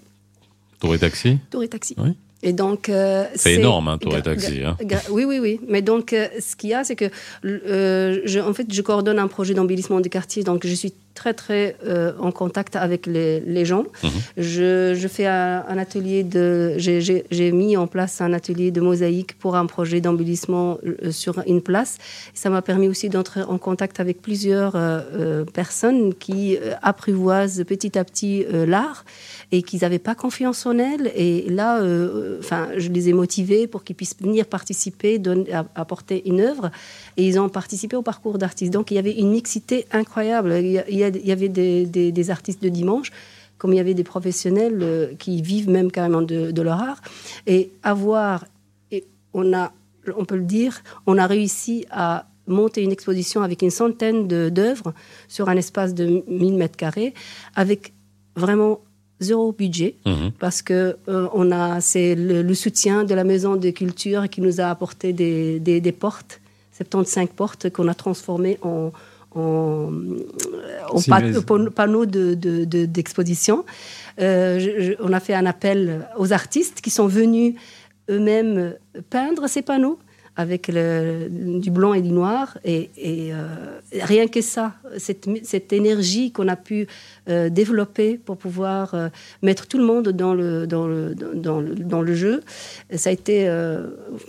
[0.81, 1.94] Tour et taxi Tour et taxi.
[1.99, 2.14] Oui.
[2.42, 4.62] Et donc, euh, c'est énorme, hein, Tour et Taxi.
[4.62, 4.77] Hein.
[5.11, 5.61] Oui, oui, oui.
[5.66, 7.11] Mais donc, euh, ce qu'il y a, c'est que,
[7.44, 10.44] euh, je, en fait, je coordonne un projet d'embellissement des quartiers.
[10.44, 11.76] Donc, je suis très, très
[12.20, 13.85] en contact avec les, les gens.
[14.02, 14.11] Mhm.
[14.37, 16.74] je, je, fais un, atelier de.
[16.78, 20.78] J'ai mis en place un atelier de mosaïque pour un projet d'embellissement
[21.11, 21.98] sur une place.
[22.35, 24.76] Ça m'a permis aussi d'entrer en contact avec plusieurs
[25.52, 29.04] personnes qui apprivoisent petit à petit l'art
[29.50, 31.11] et qu'ils n'avaient pas confiance en elles.
[31.14, 36.28] Et là, euh, enfin, je les ai motivés pour qu'ils puissent venir participer, donner, apporter
[36.28, 36.70] une œuvre.
[37.16, 38.72] Et ils ont participé au parcours d'artistes.
[38.72, 40.54] Donc il y avait une mixité incroyable.
[40.61, 43.11] Il y, avait des, artistes de dimanche
[43.59, 47.03] comme il y avait des professionnels euh, qui vivent même carrément de, leur art.
[47.49, 48.44] Et avoir,
[48.92, 49.73] et on a,
[50.16, 54.94] on peut le dire, on a réussi à monter une exposition avec une centaine d'œuvres
[55.27, 57.14] sur un espace de 1000 mètres carrés,
[57.57, 57.92] avec
[58.37, 58.81] vraiment
[59.21, 60.33] zéro budget mhm.
[60.38, 64.61] parce que euh, on a c'est le, soutien de la maison de culture qui nous
[64.61, 66.40] a apporté des, des, portes
[66.73, 68.92] 75 portes qu'on a transformées en,
[69.38, 71.01] en,
[71.70, 73.64] panneaux d'exposition.
[74.18, 77.55] De, euh, on a fait un appel aux artistes qui sont venus
[78.11, 78.74] eux-mêmes
[79.11, 79.98] peindre ces panneaux
[80.38, 82.59] avec le, du blanc et du noir.
[82.64, 86.87] Et, euh, rien que ça, cette, cette énergie qu'on a pu
[87.29, 89.09] euh, développer pour pouvoir euh,
[89.42, 92.42] mettre tout le monde dans le, dans le, dans le, dans le jeu,
[92.94, 93.53] ça a été,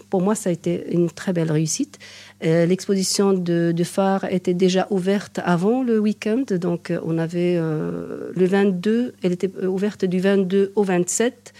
[0.09, 1.99] pour moi, ça a été une très belle réussite.
[2.41, 9.13] L'exposition de, de, phare était déjà ouverte avant le week-end, donc on avait le 22,
[9.21, 11.53] elle était ouverte du 22 au 27.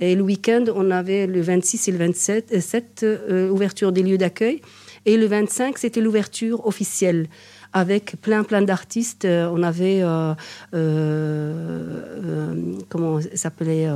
[0.00, 4.02] Et le week-end, on avait le 26 et le 27, euh, cette euh, ouverture des
[4.02, 4.62] lieux d'accueil.
[5.04, 7.28] Et le 25, c'était l'ouverture officielle
[7.72, 9.26] avec plein plein d'artistes.
[9.26, 10.02] Euh, on avait
[12.88, 13.88] comment s'appelait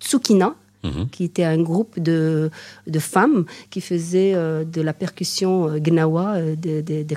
[0.00, 1.08] Tsukina Mhm.
[1.10, 2.50] qui était un groupe de,
[2.86, 7.16] de femmes qui faisaient euh, de la percussion euh, gnawa euh, des de, de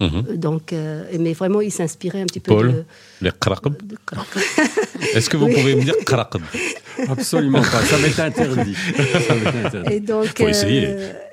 [0.00, 0.36] mhm.
[0.36, 0.74] Donc,
[1.18, 2.84] mais vraiment, ils s'inspiraient un petit peu de.
[3.22, 3.74] Les kraqb
[5.14, 6.42] Est-ce que vous pouvez me dire kraqb
[7.08, 8.74] Absolument pas, ça m'est interdit.
[9.92, 10.42] Et donc,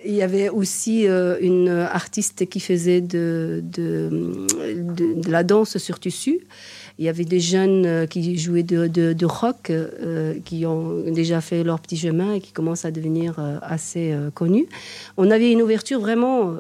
[0.06, 4.46] il y avait aussi une artiste qui faisait de, de,
[5.16, 6.42] de la danse sur tissu.
[7.00, 11.64] Il y avait des jeunes euh, qui jouaient de, rock, euh, qui ont déjà fait
[11.64, 14.68] leur petit chemin et qui commencent à devenir euh, assez connus.
[15.18, 16.56] On avait une ouverture vraiment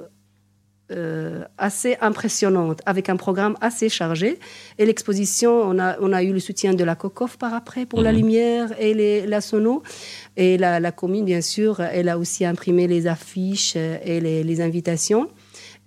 [1.57, 4.37] assez impressionnante, avec un programme assez chargé.
[4.77, 8.01] Et l'exposition, on a, on a eu le soutien de la COCOF par après pour
[8.03, 8.17] la mhm.
[8.19, 9.81] lumière et les, la sono.
[10.37, 15.29] Et la, commune, bien sûr, elle a aussi imprimé les affiches et les, les invitations.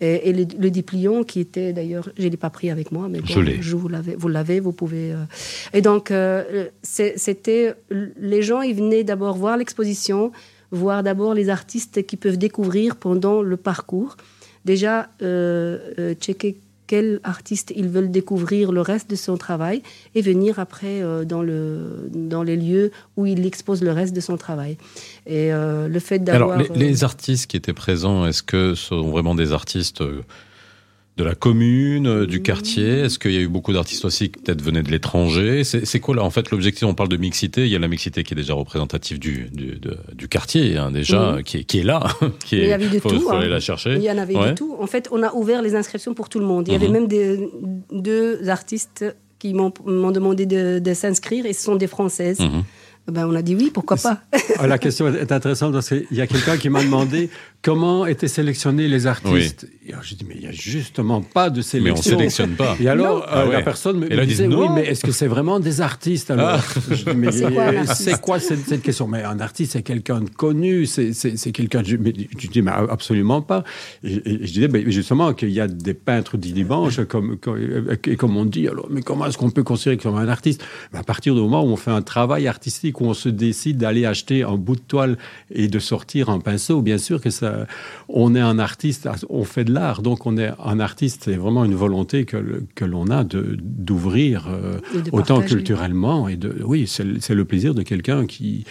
[0.01, 3.77] Et, le, dépliant qui était d'ailleurs, je ne l'ai pas pris avec moi, mais je,
[3.77, 5.13] vous l'avez, vous l'avez, vous pouvez.
[5.13, 5.25] Euh.
[5.73, 10.33] Et donc, euh, c'était, les gens, ils venaient d'abord voir l'exposition,
[10.71, 14.19] voir d'abord les artistes qui peuvent découvrir pendant le parcours.
[14.67, 19.83] Déjà, euh, checker quel artiste ils veulent découvrir le reste de son travail
[20.15, 24.21] et venir après euh, dans, le, dans les lieux où il expose le reste de
[24.21, 24.77] son travail.
[25.27, 26.59] Et euh, le fait d'avoir...
[26.59, 30.03] Alors, les, euh, artistes qui étaient présents, est-ce que ce sont vraiment des artistes
[31.17, 33.01] de la commune, euh, du quartier?
[33.01, 35.65] Est-ce qu'il y a eu beaucoup d'artistes aussi qui peut-être venaient de l'étranger?
[35.65, 36.23] C'est quoi là?
[36.23, 37.65] En fait, l'objectif, on parle de mixité.
[37.65, 39.81] Il y a la mixité qui est déjà représentative du, du,
[40.13, 42.07] du quartier, hein, déjà, qui, est, qui, est, là.
[42.45, 43.21] Qui est, il y avait de faut, tout.
[43.21, 43.51] Faut aller hein.
[43.51, 43.95] la chercher.
[43.95, 44.51] Il y en avait Ouais.
[44.51, 44.77] de tout.
[44.79, 46.69] En fait, on a ouvert les inscriptions pour tout le monde.
[46.69, 47.49] Il y avait même des,
[47.91, 49.05] deux artistes
[49.39, 52.39] qui m'ont m'ont demandé de, de s'inscrire et ce sont des Françaises.
[53.11, 54.21] Ben, on a dit oui, pourquoi pas?
[54.59, 57.31] Ah, la question est intéressante parce qu'il y a quelqu'un qui m'a demandé
[57.67, 59.67] comment étaient sélectionnés les artistes.
[59.85, 62.15] Et alors, j'ai dit, mais il n'y a justement pas de Mais sélection.
[62.15, 62.77] on sélectionne pas.
[62.81, 63.27] Et alors.
[63.29, 63.53] Ah euh, ouais.
[63.55, 66.61] la personne me, là, disait, disent oui, mais est-ce que c'est vraiment des artistes alors
[66.61, 66.61] Ah.
[66.91, 69.09] Je dis, mais C'est quoi c'est quoi cette, cette question?
[69.09, 71.83] Mais un artiste, c'est quelqu'un de connu, c'est c'est- c'est quelqu'un.
[71.83, 73.65] de- mais Je dis, mais absolument pas.
[74.05, 77.37] Et, et- et je disais, mais justement, qu'il y a des peintres du dimanche, comme,
[77.37, 77.59] comme,
[78.07, 80.63] et comme on dit, alors, mais comment est-ce qu'on peut considérer comme un artiste?
[80.95, 84.05] À partir du moment où on fait un travail artistique, où on se décide d'aller
[84.07, 85.17] acheter un bout de toile
[85.53, 87.56] et de sortir un pinceau, bien sûr que ça,
[88.09, 91.65] on est un artiste, on fait de l'art, donc on est un artiste, c'est vraiment
[91.65, 92.37] une volonté que,
[92.85, 94.79] l'on a de d'ouvrir euh,
[95.13, 95.57] autant partager.
[95.57, 98.65] culturellement et de, oui, c'est le plaisir de quelqu'un qui,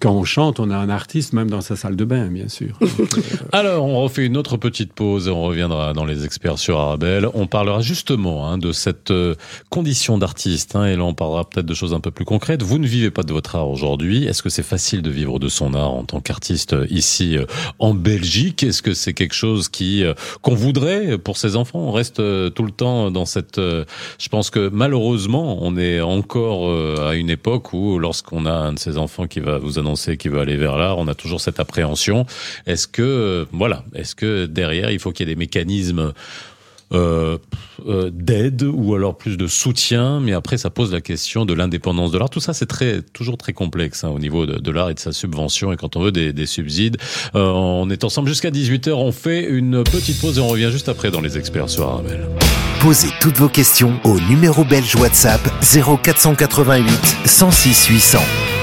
[0.00, 2.76] quand on chante, on a un artiste même dans sa salle de bain, bien sûr.
[2.80, 6.58] Donc, euh, Alors, on refait une autre petite pause et on reviendra dans les experts
[6.58, 7.28] sur Arabelle.
[7.34, 9.34] On parlera justement hein, de cette euh,
[9.70, 10.76] condition d'artiste.
[10.76, 12.62] hein, et là, on parlera peut-être de choses un peu plus concrètes.
[12.62, 14.24] Vous ne vivez pas de votre art aujourd'hui.
[14.24, 17.36] Est-ce que c'est facile de vivre de son art en tant qu'artiste euh, ici
[17.78, 18.62] en Belgique?
[18.62, 20.04] Est-ce que c'est quelque chose qui
[20.42, 21.80] qu'on voudrait pour ses enfants?
[21.80, 23.56] On reste tout le temps dans cette.
[23.58, 28.78] je pense que malheureusement, on est encore à une époque où, lorsqu'on a un de
[28.78, 31.60] ses enfants qui va vous annoncer qu'il veut aller vers l'art, on a toujours cette
[31.60, 32.26] appréhension.
[32.66, 36.12] Est-ce que euh, voilà, est-ce que derrière il faut qu'il y ait des mécanismes
[36.92, 37.38] euh,
[37.88, 42.12] euh, d'aide ou alors plus de soutien, mais après ça pose la question de l'indépendance
[42.12, 42.30] de l'art.
[42.30, 45.10] Tout ça c'est très toujours très complexe hein, au niveau de, l'art et de sa
[45.10, 46.98] subvention et quand on veut des, des subsides.
[47.32, 51.10] On est ensemble jusqu'à 18h, on fait une petite pause et on revient juste après
[51.10, 52.28] dans les experts sur Arabelle.
[52.80, 58.53] Posez toutes vos questions au numéro belge WhatsApp 0488 106 800.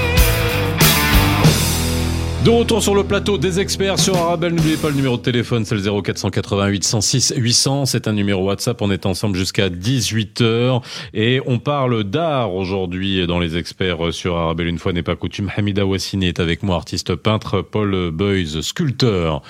[2.44, 5.64] De retour sur le plateau des experts sur Arabelle, n'oubliez pas le numéro de téléphone,
[5.64, 10.82] c'est le 0488 106 800, c'est un numéro WhatsApp, on est ensemble jusqu'à 18h
[11.14, 15.52] et on parle d'art aujourd'hui dans les experts sur Arabelle, une fois n'est pas coutume,
[15.56, 19.42] Hamida Wassini est avec moi, artiste peintre, Paul Boys, sculpteur.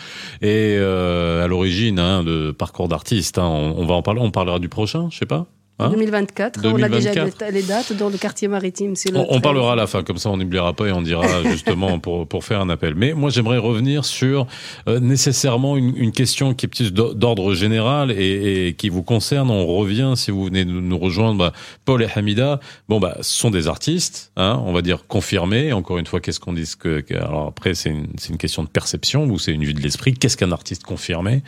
[0.42, 3.46] Et euh, à l'origine hein, de parcours d'artiste, hein.
[3.46, 5.46] on, on va en parler, on parlera du prochain, je sais pas
[5.78, 7.50] Hein 2024, on a déjà 2024.
[7.52, 8.94] les, dates dans le quartier maritime.
[9.10, 9.40] le On, on 13.
[9.42, 12.44] parlera à la fin, comme ça on n'oubliera pas et on dira justement pour, pour
[12.44, 12.94] faire un appel.
[12.94, 14.46] Mais moi j'aimerais revenir sur
[14.86, 19.02] euh, nécessairement une, une question qui est plus d'o- d'ordre général et, et qui vous
[19.02, 19.50] concerne.
[19.50, 21.52] On revient, si vous venez nous nous rejoindre, bah,
[21.84, 25.72] Paul et Hamida, bon bah ce sont des artistes, hein, on va dire confirmés.
[25.72, 28.62] Encore une fois, qu'est-ce qu'on dit que, que- Alors après c'est une, c'est une question
[28.62, 30.12] de perception ou c'est une vue de l'esprit.
[30.14, 31.42] Qu'est-ce qu'un artiste confirmé?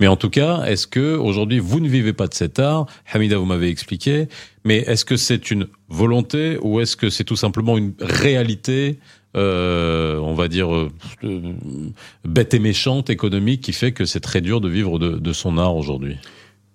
[0.00, 2.86] Mais en tout cas, est-ce que aujourd'hui vous ne vivez pas de cet art?
[3.12, 4.28] Hamida, vous m'avez expliqué.
[4.64, 8.98] Mais est-ce que c'est une volonté ou est-ce que c'est tout simplement une réalité,
[9.36, 10.90] euh, on va dire, euh,
[12.24, 15.58] bête et méchante, économique, qui fait que c'est très dur de vivre de, de son
[15.58, 16.16] art aujourd'hui?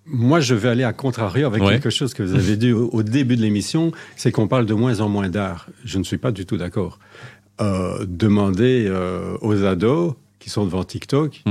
[0.06, 1.74] Moi, je vais aller à contrario avec Ouais.
[1.74, 4.74] quelque chose que vous avez dit au, au début de l'émission, c'est qu'on parle de
[4.74, 5.68] moins en moins d'art.
[5.86, 7.00] Je ne suis pas du tout d'accord.
[7.62, 11.44] Euh, demandez euh, aux ados qui sont devant TikTok,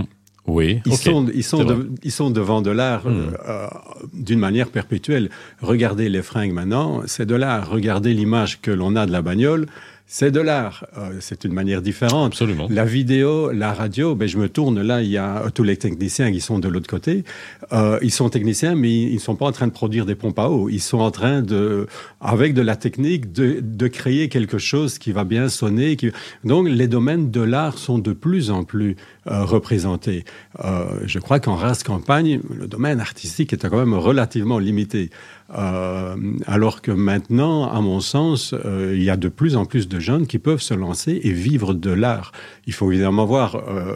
[0.48, 3.31] Oui, ils, sont, ils, sont de- ils sont devant de l'art Hmm.
[3.48, 3.66] euh,
[4.12, 5.31] d'une manière perpétuelle.
[5.61, 7.70] Regardez les fringues maintenant, c'est de l'art.
[7.70, 9.66] Regardez l'image que l'on a de la bagnole,
[10.14, 10.85] c'est de l'art.
[10.98, 12.33] Euh, c'est une manière différente.
[12.33, 12.66] Absolument.
[12.68, 16.31] La vidéo, la radio, ben je me tourne là, il y a tous les techniciens
[16.31, 17.25] qui sont de l'autre côté.
[17.72, 20.38] Euh, ils sont techniciens, mais ils ne sont pas en train de produire des pompes
[20.38, 20.68] à eau.
[20.68, 21.87] Ils sont en train de,
[22.20, 25.96] avec de la technique, de, de créer quelque chose qui va bien sonner.
[25.96, 26.11] Qui...
[26.44, 28.96] Donc les domaines de l'art sont de plus en plus
[29.29, 30.25] euh, représentés.
[30.64, 35.09] Euh, je crois qu'en race campagne, le domaine artistique est quand même relativement limité.
[35.55, 39.88] Euh, alors que maintenant, à mon sens, euh, il y a de plus en plus
[39.88, 42.33] de jeunes qui peuvent se lancer et vivre de l'art.
[42.67, 43.95] Il faut évidemment voir, euh,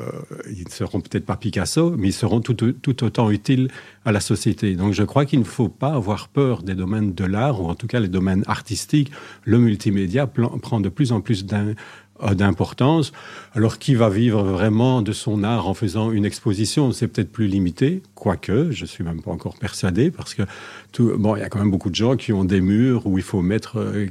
[0.51, 3.69] ils ne seront peut-être pas Picasso, mais ils seront tout, autant utiles
[4.05, 4.75] à la société.
[4.75, 7.75] Donc je crois qu'il ne faut pas avoir peur des domaines de l'art, ou en
[7.75, 9.11] tout cas les domaines artistiques.
[9.45, 11.47] Le multimédia prend de plus en plus
[12.35, 13.13] d'importance.
[13.55, 16.93] Alors, qui va vivre vraiment de son art en faisant une exposition?
[16.93, 20.43] C'est peut-être plus limité, quoique, je suis même pas encore persuadé, parce que
[20.93, 23.19] tout, bon, il y a quand même beaucoup de gens qui ont des murs où
[23.19, 23.79] il faut mettre.
[23.79, 24.07] euh,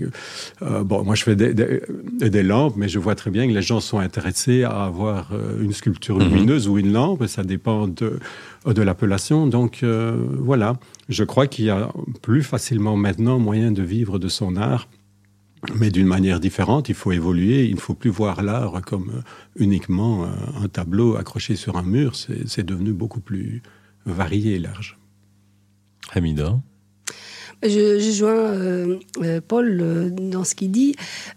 [0.62, 1.82] euh, bon, moi, je fais des, des,
[2.30, 5.62] des lampes, mais je vois très bien que les gens sont intéressés à avoir euh,
[5.62, 6.24] une sculpture Mhm.
[6.30, 7.26] lumineuse ou une lampe.
[7.28, 8.20] Ça dépend de,
[8.66, 9.48] de l'appellation.
[9.48, 10.78] Donc, euh, voilà.
[11.10, 11.90] Je crois qu'il y a
[12.22, 14.88] plus facilement maintenant moyen de vivre de son art
[15.74, 16.90] mais d'une manière différente.
[16.90, 17.66] Il faut évoluer.
[17.66, 19.22] Il ne faut plus voir l'art comme euh,
[19.56, 20.28] uniquement euh,
[20.64, 22.14] un tableau accroché sur un mur.
[22.16, 23.62] C'est devenu beaucoup plus
[24.06, 24.98] variée et large.
[26.14, 26.60] Hamida?
[27.64, 30.96] Je, je joins euh, euh, Paul euh, dans ce qu'il dit.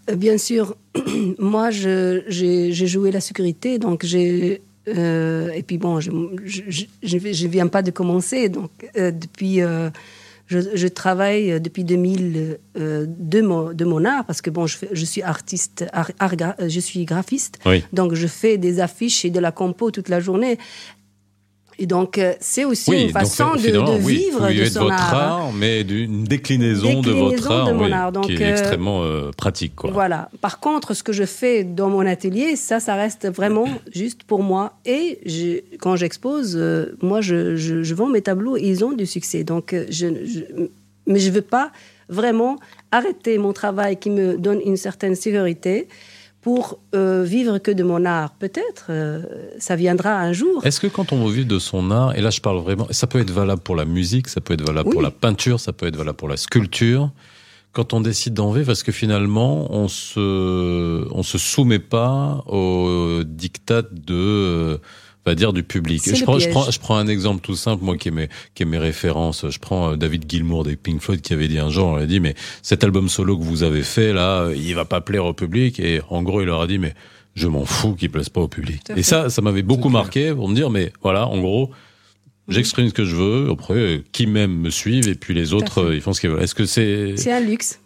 [0.09, 0.75] Euh, bien sûr,
[1.39, 4.61] moi, j'ai joué la sécurité, donc j'ai.
[4.87, 9.61] euh, et puis bon, je ne viens pas de commencer, donc euh, depuis.
[10.51, 14.67] Euh, je, je travaille depuis 2000 euh, de, mon, de mon art parce que bon,
[14.67, 17.83] je, fais- je suis artiste, art- art gra- je suis graphiste, Oui.
[17.93, 20.57] donc je fais des affiches et de la compo toute la journée.
[21.81, 25.13] Et donc euh, c'est aussi une façon de, de oui, vivre de son votre art.
[25.15, 25.17] hein.
[25.47, 28.11] art, mais d'une déclinaison, de votre art, de mon oui, art.
[28.11, 29.75] Donc, qui est euh, extrêmement euh, pratique.
[29.77, 29.91] Quoi.
[29.91, 30.29] Voilà.
[30.41, 34.43] Par contre, ce que je fais dans mon atelier, ça, ça reste vraiment juste pour
[34.43, 34.73] moi.
[34.85, 38.91] Et je- quand j'expose, euh, moi, je, je- je vends mes tableaux et ils ont
[38.91, 39.45] du succès.
[39.45, 40.07] Donc, je-
[41.07, 41.71] mais je ne veux pas
[42.09, 42.57] vraiment
[42.91, 45.87] arrêter mon travail qui me donne une certaine sécurité
[46.41, 48.31] pour euh, vivre que de mon art.
[48.39, 49.23] Peut-être, euh,
[49.59, 50.65] ça viendra un jour.
[50.65, 53.07] Est-ce que quand on veut vivre de son art, et là je parle vraiment, ça
[53.07, 54.93] peut être valable pour la musique, ça peut être valable Oui.
[54.93, 57.11] pour la peinture, ça peut être valable pour la sculpture,
[57.73, 63.21] quand on décide d'en vivre, parce que finalement on se, on se soumet pas au
[63.25, 64.77] diktat de, euh,
[65.25, 66.01] va dire du public.
[66.05, 68.63] Je prends, je prends, je prends un exemple tout simple, moi qui ai mes, qui
[68.63, 69.49] ai mes références.
[69.49, 72.05] Je prends euh, David Gilmour des Pink Floyd qui avait dit un jour, on a
[72.05, 75.33] dit mais cet album solo que vous avez fait là, il va pas plaire au
[75.33, 76.93] public, et en gros il leur a dit mais
[77.35, 78.81] je m'en fous qu'il plaise pas au public.
[78.95, 81.71] Et ça, ça m'avait beaucoup marqué pour me dire, mais voilà, en gros,
[82.47, 83.49] j'exprime ce que je veux.
[83.49, 86.29] Après, euh, qui m'aime me suivent, et puis les autres, euh, ils font ce qu'ils
[86.31, 86.43] veulent.
[86.43, 87.79] Est-ce que c'est C'est un luxe.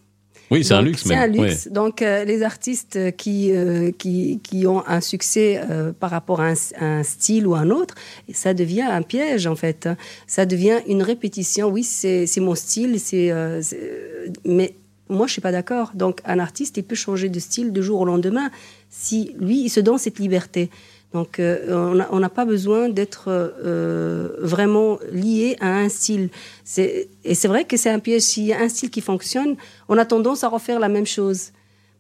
[0.54, 1.68] Oui, c'est un luxe, C'est un luxe.
[1.68, 6.50] Donc, euh, les artistes qui, euh, qui, qui ont un succès euh, par rapport à
[6.50, 7.96] un, un style ou un autre,
[8.32, 9.90] ça devient un piège, en fait.
[10.28, 11.70] Ça devient une répétition.
[11.70, 13.34] Oui, c'est mon style, c'est,
[14.46, 14.76] mais
[15.10, 15.92] moi, je suis pas d'accord.
[15.96, 18.52] Donc, un artiste, il peut changer de style de jour au lendemain
[18.90, 20.70] si lui, il se donne cette liberté.
[21.14, 26.30] Donc, euh, on n'a- pas besoin d'être euh, vraiment lié à un style.
[26.78, 28.24] Et c'est vrai que c'est un piège.
[28.24, 29.56] S'il y a un style qui fonctionne,
[29.90, 31.52] on a tendance à refaire la même chose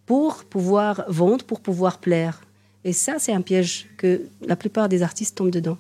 [0.07, 2.41] pour pouvoir vendre, pour pouvoir plaire.
[2.83, 5.77] Et ça, c'est un piège que la plupart des artistes tombent dedans.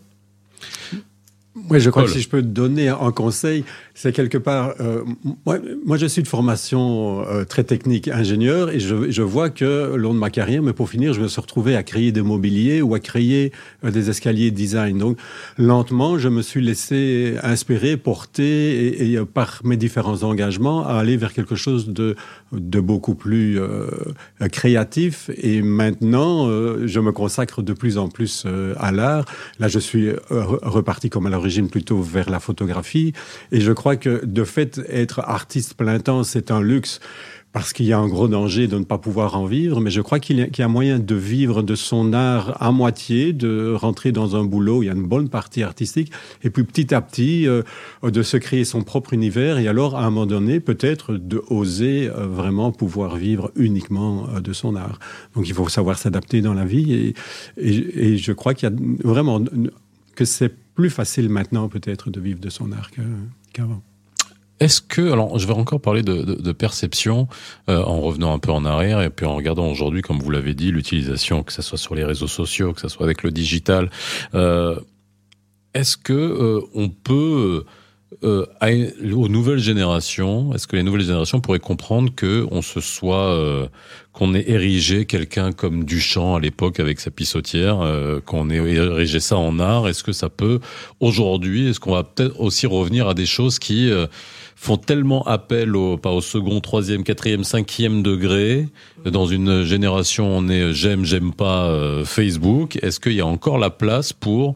[1.69, 2.11] Oui, je crois Paul.
[2.11, 3.63] que si je peux te donner un conseil,
[3.93, 4.73] c'est quelque part.
[4.79, 5.03] euh,
[5.45, 10.13] moi, je suis de formation euh, très technique, ingénieur, et je, je vois que long
[10.13, 12.95] de ma carrière, mais pour finir, je me suis retrouvé à créer des mobiliers ou
[12.95, 13.51] à créer
[13.83, 14.97] euh, des escaliers design.
[14.97, 15.17] Donc,
[15.57, 20.93] lentement, je me suis laissé inspirer, porter, et, et, euh, par mes différents engagements, à
[20.95, 22.15] aller vers quelque chose de,
[22.51, 23.87] de beaucoup plus euh,
[24.51, 25.29] créatif.
[25.37, 26.47] Et maintenant,
[26.85, 28.45] je me consacre de plus en plus
[28.77, 29.25] à l'art.
[29.59, 33.13] Là, je suis re- reparti comme à l'origine plutôt vers la photographie.
[33.51, 36.99] Et je crois que de fait, être artiste plein temps, c'est un luxe.
[37.51, 40.01] Parce qu'il y a un gros danger de ne pas pouvoir en vivre, mais je
[40.01, 43.31] crois qu'il y, a- qu'il y a moyen de vivre de son art à moitié,
[43.31, 46.11] de rentrer dans un boulot, il y a une bonne partie artistique,
[46.43, 47.61] et puis petit à petit, euh,
[48.01, 52.09] de se créer son propre univers, et alors à un moment donné, peut-être de oser
[52.09, 54.97] euh, vraiment pouvoir vivre uniquement euh, de son art.
[55.35, 57.13] Donc il faut savoir s'adapter dans la vie, et,
[57.57, 58.75] et, et je crois qu'il y a
[59.07, 59.39] vraiment
[60.15, 63.01] que c'est plus facile maintenant peut-être de vivre de son art que-
[63.53, 63.81] qu'avant.
[64.59, 67.27] Est-ce que, alors je vais encore parler de, perception
[67.69, 70.53] euh, en revenant un peu en arrière et puis en regardant aujourd'hui, comme vous l'avez
[70.53, 73.89] dit, l'utilisation, que ce soit sur les réseaux sociaux, que ce soit avec le digital.
[74.33, 74.79] euh,
[75.73, 77.65] est-ce que euh, on peut,
[78.23, 78.69] euh, à
[79.13, 83.67] aux nouvelles générations, est-ce que les nouvelles générations pourraient comprendre que on se soit, euh,
[84.13, 89.19] qu'on ait érigé quelqu'un comme Duchamp à l'époque avec sa pissotière, euh, qu'on ait érigé
[89.19, 89.87] ça en art?
[89.87, 90.59] Est-ce que ça peut
[90.99, 94.05] aujourd'hui Est-ce qu'on va peut-être aussi revenir à des choses qui euh,
[94.55, 98.67] font tellement appel au, pas au second, troisième, quatrième, cinquième degré?
[99.03, 102.77] Dans une génération, on est j'aime, j'aime pas euh, Facebook.
[102.83, 104.55] Est-ce qu'il y a encore la place pour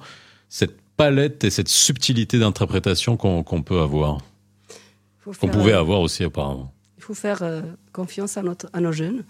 [0.49, 4.18] cette palette et cette subtilité d'interprétation qu'on peut avoir,
[5.39, 7.62] qu'on pouvait euh, avoir aussi auparavant Il faut faire euh,
[7.93, 9.24] confiance à, notre, à nos jeunes.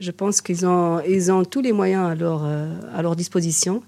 [0.00, 3.82] Je pense qu'ils ont, ils ont tous les moyens à leur, euh, à leur disposition,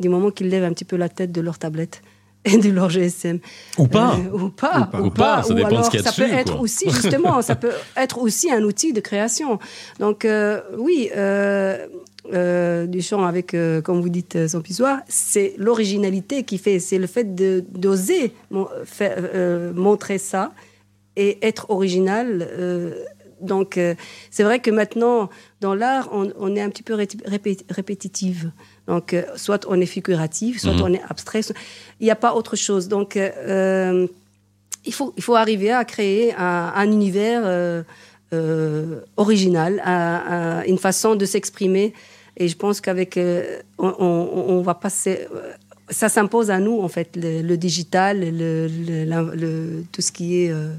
[0.00, 2.02] du moment qu'ils lèvent un petit peu la tête de leur tablette
[2.44, 3.38] et de leur GSM.
[3.78, 4.78] Ou pas Euh, ou pas.
[4.78, 5.00] Ou pas.
[5.02, 6.60] Ou pas, ça dépend de ce alors, qu'il y a ça peut dessus, être quoi.
[6.62, 9.58] aussi, justement, ça peut être aussi un outil de création.
[9.98, 11.86] Donc, euh, oui, euh,
[12.32, 16.98] euh, Duchamp avec, euh, comme vous dites, euh, son pissoir, c'est l'originalité qui fait, c'est
[16.98, 18.68] le fait d'oser mon-
[19.00, 20.52] euh, montrer ça
[21.16, 22.48] et être original.
[23.40, 23.78] donc,
[24.30, 25.30] c'est vrai que maintenant,
[25.62, 28.50] dans l'art, on, on est un petit peu ré- répé- répétitive.
[28.86, 30.82] Donc, soit on est figuratif, soit Mhm.
[30.82, 31.40] on est abstrait.
[31.42, 31.56] soit-
[32.00, 32.86] Il n'y a pas autre chose.
[32.88, 37.42] Donc, il, faut, il faut arriver à créer un, un univers
[38.32, 41.92] euh, original, un- un- une façon de s'exprimer.
[42.40, 45.26] Et je pense qu'avec, euh, on, on, on va passer.
[45.90, 50.10] ça s'impose à nous, en fait, le, le digital, le, le- la- le- tout ce
[50.10, 50.74] qui est euh,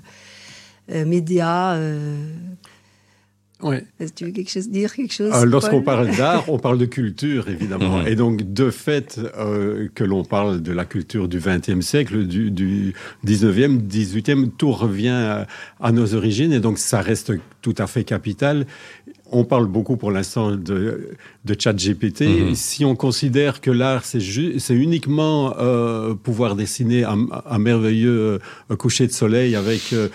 [0.91, 1.75] euh, médias.
[1.75, 2.15] euh.
[3.61, 3.85] Ouais.
[3.99, 6.79] Est-ce que tu veux quelque chose, dire quelque chose Euh, Lorsqu'on parle d'art, on parle
[6.79, 7.99] de culture, évidemment.
[7.99, 8.07] Mhm.
[8.07, 12.49] Et donc, de fait, euh, que l'on parle de la culture du XXe siècle, du,
[12.49, 15.45] du XIXe, XVIIIe, tout revient à,
[15.79, 16.53] à nos origines.
[16.53, 18.65] Et donc, ça reste tout à fait capital.
[19.33, 21.09] On parle beaucoup pour l'instant de,
[21.45, 22.21] de ChatGPT.
[22.21, 22.55] Mhm.
[22.55, 28.39] Si on considère que l'art, c'est ju- c'est uniquement euh, pouvoir dessiner un, un merveilleux
[28.69, 30.09] euh, coucher de soleil avec euh,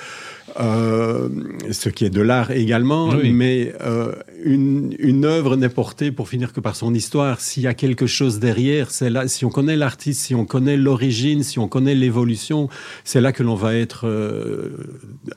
[0.61, 1.29] euh,
[1.71, 3.31] ce qui est de l'art également, Oui.
[3.33, 4.13] mais euh,
[4.45, 7.41] une, une œuvre n'est portée pour finir que par son histoire.
[7.41, 9.29] S'il y a quelque chose derrière, c'est là.
[9.29, 12.69] Si on connaît l'artiste, si on connaît l'origine, si on connaît l'évolution,
[13.05, 14.71] c'est là que l'on va être euh,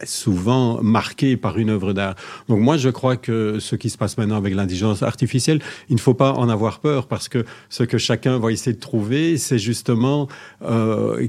[0.03, 2.15] souvent marqué par une œuvre d'art.
[2.47, 5.59] Donc moi, je crois que ce qui se passe maintenant avec l'intelligence artificielle,
[5.89, 8.79] il ne faut pas en avoir peur parce que ce que chacun va essayer de
[8.79, 10.27] trouver, c'est justement
[10.63, 11.27] euh,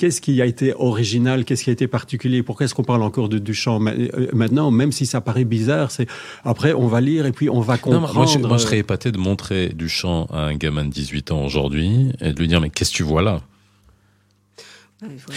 [0.00, 1.44] Qu'est-ce qui a été original?
[1.44, 2.42] Qu'est-ce qui a été particulier?
[2.42, 6.06] Pourquoi est-ce qu'on parle encore de Duchamp euh, maintenant Même si ça paraît bizarre, c'est
[6.42, 8.14] après on va lire et puis on va Non, comprendre.
[8.14, 11.44] moi, je, moi, je serais épaté de montrer Duchamp à un gamin de 18 ans
[11.44, 13.42] aujourd'hui et de lui dire mais qu'est-ce que tu vois là?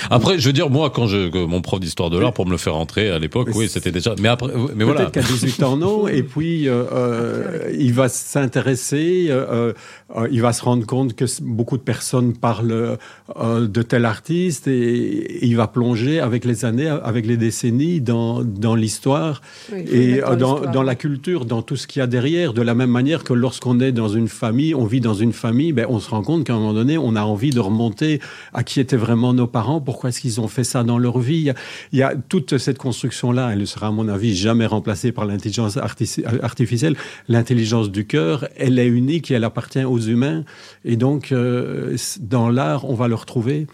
[0.09, 2.51] Après, je veux dire, moi, quand je, que mon prof d'histoire de l'art, pour me
[2.51, 4.15] le faire entrer à l'époque, oui, c'était déjà.
[4.19, 5.05] Mais après, mais Peut-être voilà.
[5.11, 6.07] qu'à 18 ans, non.
[6.13, 9.73] Et puis, euh, euh, il va s'intéresser, euh,
[10.15, 12.97] euh, il va se rendre compte que beaucoup de personnes parlent
[13.37, 18.01] euh, de tel artiste et, et il va plonger avec les années, avec les décennies
[18.01, 19.41] dans, dans l'histoire
[19.71, 22.53] Oui, et euh, dans, dans la culture, dans tout ce qu'il y a derrière.
[22.53, 25.73] De la même manière que lorsqu'on est dans une famille, on vit dans une famille,
[25.73, 28.19] ben, on se rend compte qu'à un moment donné, on a envie de remonter
[28.53, 31.53] à qui étaient vraiment nos parents, pourquoi est-ce qu'ils ont fait ça dans leur vie?
[31.93, 35.25] Il y a, toute cette construction-là, elle ne sera à mon avis jamais remplacée par
[35.25, 36.95] l'intelligence artici- artificielle.
[37.29, 40.43] L'intelligence du cœur, elle est unique et elle appartient aux humains.
[40.83, 43.67] Et donc, euh, dans l'art, on va le retrouver.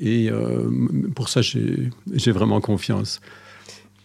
[0.00, 0.70] Et euh,
[1.14, 3.20] pour ça, j'ai vraiment confiance.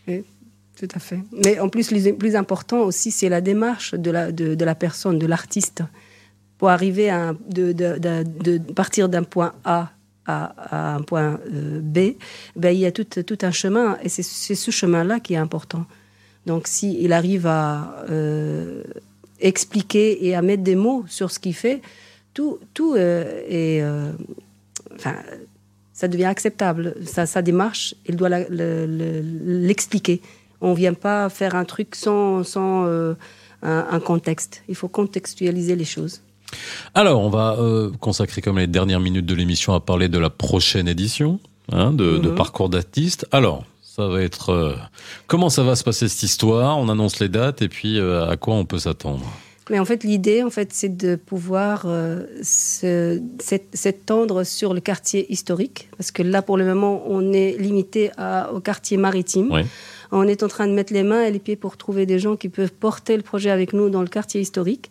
[0.05, 1.22] Tout à fait.
[1.43, 5.18] Mais en plus, le plus important aussi, c'est la démarche de la, de, la personne,
[5.18, 5.84] de l'artiste.
[6.57, 9.95] Pour arriver à de partir d'un point A
[10.26, 12.15] à, un point euh, B,
[12.55, 13.97] ben, il y a tout, tout un chemin.
[14.03, 15.86] Et c'est ce chemin-là qui est important.
[16.45, 18.84] Donc, s'il arrive à euh,
[19.39, 21.82] expliquer et à mettre des mots sur ce qu'il fait,
[22.34, 23.84] tout, tout euh, est.
[24.95, 25.15] enfin,
[25.93, 26.95] ça devient acceptable.
[27.05, 30.21] Sa, démarche, il doit l'expliquer.
[30.61, 32.86] On ne vient pas faire un truc sans, sans
[33.61, 34.63] un contexte.
[34.67, 36.21] Il faut contextualiser les choses.
[36.93, 40.30] Alors, on va euh, consacrer comme les dernières minutes de l'émission à parler de la
[40.30, 41.39] prochaine édition
[41.72, 42.36] hein, de, de Mhm.
[42.36, 43.28] Parcours d'artiste.
[43.32, 44.74] Alors, ça va être euh,
[45.28, 46.78] comment ça va se passer cette histoire?
[46.78, 49.26] On annonce les dates et puis euh, à quoi on peut s'attendre?
[49.72, 51.88] Mais en fait, l'idée, en fait, c'est de pouvoir
[53.74, 58.52] s'étendre sur le quartier historique, parce que là, pour le moment, on est limité à-
[58.54, 59.50] au quartier maritime.
[59.52, 59.62] Oui.
[60.12, 62.36] On est en train de mettre les mains et les pieds pour trouver des gens
[62.36, 64.89] qui peuvent porter le projet avec nous dans le quartier historique.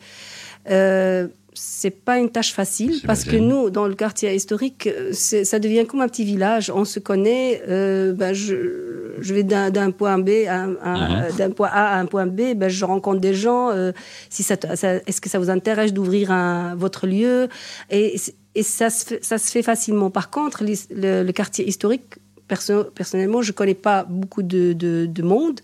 [0.71, 5.59] Euh, c'est pas une tâche facile parce que nous, dans le quartier historique, euh, ça
[5.59, 6.71] devient comme un petit village.
[6.75, 7.63] On se connaît.
[7.69, 11.37] euh, ben, je, je vais d'un point B, à Mhm.
[11.39, 12.55] d'un point A à un point B.
[12.57, 13.71] Ben, je rencontre des gens.
[13.71, 13.93] euh,
[14.31, 14.55] si ça,
[15.07, 16.33] est-ce que ça vous intéresse d'ouvrir
[16.77, 17.49] votre lieu?
[17.91, 18.17] Et,
[18.57, 20.11] et ça, se fait, ça se fait facilement.
[20.11, 22.15] Par contre, les- le, le quartier historique.
[22.49, 25.61] Perso- Personnellement, je connais pas beaucoup de, de- de monde.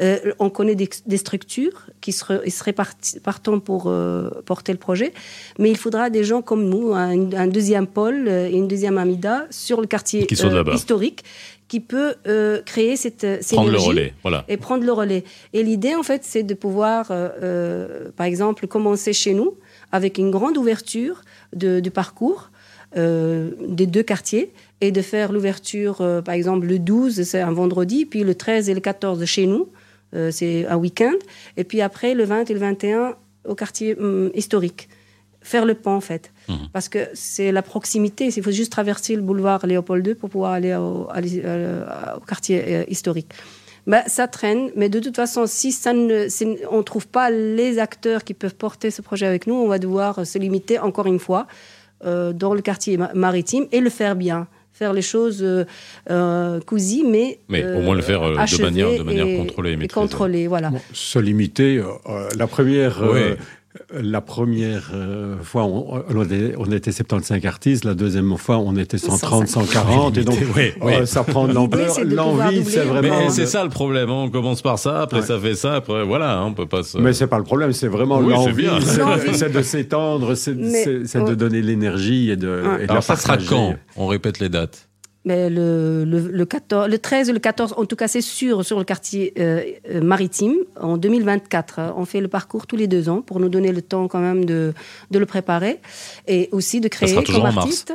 [0.00, 4.78] Euh, on connaît des, des structures qui seraient, seraient parti- partants pour euh, porter le
[4.78, 5.12] projet,
[5.58, 9.46] mais il faudra des gens comme nous, un, un deuxième pôle et une deuxième Amida
[9.50, 11.24] sur le quartier Qui sont euh, historique
[11.66, 14.44] qui peut euh, créer cette Prendre le synergie relais, voilà.
[14.48, 15.24] et prendre le relais.
[15.54, 19.54] Et l'idée, en fait, c'est de pouvoir, euh, par exemple, commencer chez nous
[19.90, 21.22] avec une grande ouverture
[21.54, 22.50] de- du parcours
[22.96, 27.52] euh, des deux quartiers et de faire l'ouverture, euh, par exemple, le 12, c'est un
[27.52, 29.68] vendredi, puis le 13 et le 14 chez nous,
[30.14, 31.14] euh, c'est un week-end,
[31.56, 33.14] et puis après, le 20 et le 21
[33.46, 34.88] au quartier hum, historique.
[35.40, 36.32] Faire le pont, en fait.
[36.48, 36.56] Mhm.
[36.72, 38.30] Parce que c'est la proximité.
[38.34, 41.84] Il faut juste traverser le boulevard Léopold II pour pouvoir aller au, aller, euh,
[42.16, 43.30] au quartier historique.
[43.86, 47.28] Ben, ça traîne, mais de toute façon, si ça ne, si on ne trouve pas
[47.30, 51.06] les acteurs qui peuvent porter ce projet avec nous, on va devoir se limiter encore
[51.06, 51.46] une fois
[52.06, 54.48] euh, dans le quartier ma- maritime et le faire bien.
[54.76, 55.64] Faire les choses euh,
[56.10, 57.38] euh, cousues, mais.
[57.48, 60.00] Mais au moins le faire, euh, de manière- de manière et- contrôlée et et maîtrisée.
[60.08, 60.70] contrôlée, voilà.
[60.70, 61.76] Bon, se limiter.
[61.78, 63.36] euh, euh, la première, euh,
[63.92, 67.84] La première euh, fois, on, on était, on était 75 artistes.
[67.84, 70.16] La deuxième fois, on était 130, 140.
[70.16, 70.92] Et donc, Oui, oui.
[70.94, 71.90] euh, ça prend de l'ampleur.
[71.90, 73.30] c'est L'envie, c'est Mais vraiment.
[73.30, 74.10] c'est de- ça le problème.
[74.10, 74.24] hein.
[74.26, 75.26] On commence par ça, après Ouais.
[75.26, 76.98] ça fait ça, après voilà, hein, on peut pas se.
[76.98, 78.68] Mais c'est pas le problème, c'est vraiment Oui, c'est l'envie.
[78.86, 79.30] C'est L'envie.
[79.30, 82.74] de, c'est de s'étendre, c'est Mais- c'est- c'est de donner l'énergie et de, Ouais.
[82.76, 84.88] et de Alors la ça sera quand On répète les dates?
[85.24, 88.64] Mais le, le, le 14, le 13 et le 14, en tout cas, c'est sûr,
[88.64, 91.78] sur le quartier euh, euh, maritime, en 2024.
[91.78, 91.94] hein.
[91.96, 94.44] On fait le parcours tous les deux ans pour nous donner le temps quand même
[94.44, 94.74] de,
[95.10, 95.80] de le préparer
[96.28, 97.56] et aussi de créer comme en mars.
[97.56, 97.94] artiste.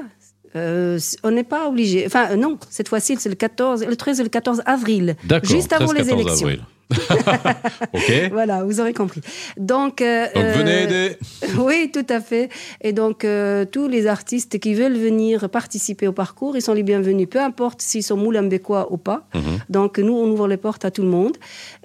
[0.55, 2.03] Euh, on n'est pas obligé.
[2.07, 5.15] Enfin, euh, non, cette fois-ci, c'est le 14, le 13 et le 14 avril.
[5.43, 6.47] Juste avant 13, les 14 élections.
[6.47, 6.63] avril.
[7.93, 8.29] ok.
[8.31, 9.21] Voilà, vous aurez compris.
[9.57, 11.17] Donc, euh, Donc venez euh, aider.
[11.57, 12.49] Oui, tout à fait.
[12.81, 16.83] Et donc, euh, tous les artistes qui veulent venir participer au parcours, ils sont les
[16.83, 19.27] bienvenus, peu importe s'ils sont moulambécois ou pas.
[19.35, 19.59] Mhm.
[19.69, 21.37] Donc, nous, on ouvre les portes à tout le monde.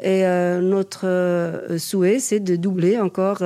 [0.03, 3.43] Et euh, notre souhait, c'est de doubler encore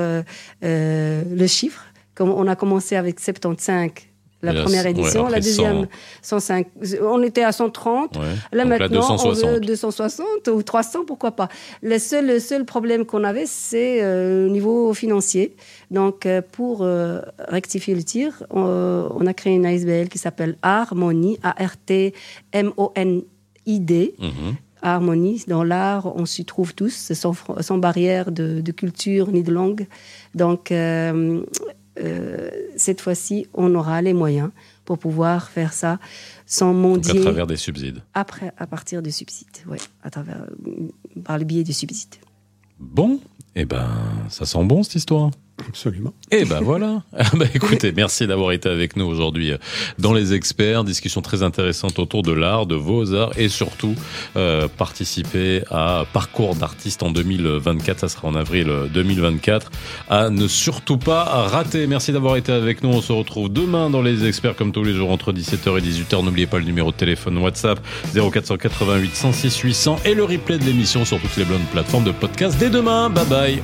[0.61, 1.85] le chiffre.
[2.15, 4.08] Comme on a commencé avec 75
[4.41, 5.87] la là, première édition, la deuxième
[6.21, 6.67] 105.
[7.01, 8.15] On était à 130.
[8.15, 8.21] Ouais.
[8.53, 9.49] Là Donc maintenant, on 260.
[9.51, 11.49] veut 260 ou 300, pourquoi pas.
[11.81, 15.55] Le seul, le seul problème qu'on avait, c'est euh, au niveau financier.
[15.91, 17.19] Donc, euh, pour euh,
[17.49, 22.15] rectifier le tir, on, on a créé une ASBL qui s'appelle Harmonie, A-R-T-M-O-N-I-D.
[24.19, 24.55] Mhm.
[24.81, 29.87] Harmonie, dans l'art, on s'y trouve tous, sans barrière de, de culture ni de langue.
[30.35, 30.71] Donc,
[31.99, 34.49] euh, euh, cette fois-ci, on aura les moyens
[34.85, 35.99] pour pouvoir faire ça
[36.45, 38.01] sans Donc mendier à travers des subsides.
[38.13, 40.45] après, à partir de subsides, ouais, à travers,
[41.23, 42.15] par le biais du subside.
[42.79, 43.19] Bon,
[43.55, 43.89] eh ben,
[44.29, 45.31] ça sent bon cette histoire.
[45.67, 46.13] Absolument.
[46.31, 47.03] Eh ben voilà.
[47.19, 49.57] Ah bah écoutez, merci d'avoir été avec nous aujourd'hui euh,
[49.99, 50.83] dans les experts.
[50.83, 53.93] Discussion très intéressante autour de l'art, de vos arts et surtout
[54.35, 57.99] euh, participer à Parcours d'artistes en 2024.
[57.99, 59.71] Ça sera en avril euh, 2024.
[60.09, 61.87] À ne surtout pas rater.
[61.87, 62.89] Merci d'avoir été avec nous.
[62.89, 66.23] On se retrouve demain dans les experts comme tous les jours entre 17h et 18h.
[66.23, 67.79] N'oubliez pas le numéro de téléphone WhatsApp
[68.13, 72.57] 0488 106 800 et le replay de l'émission sur toutes les bonnes plateformes de podcast
[72.59, 73.09] dès demain.
[73.09, 73.63] Bye bye.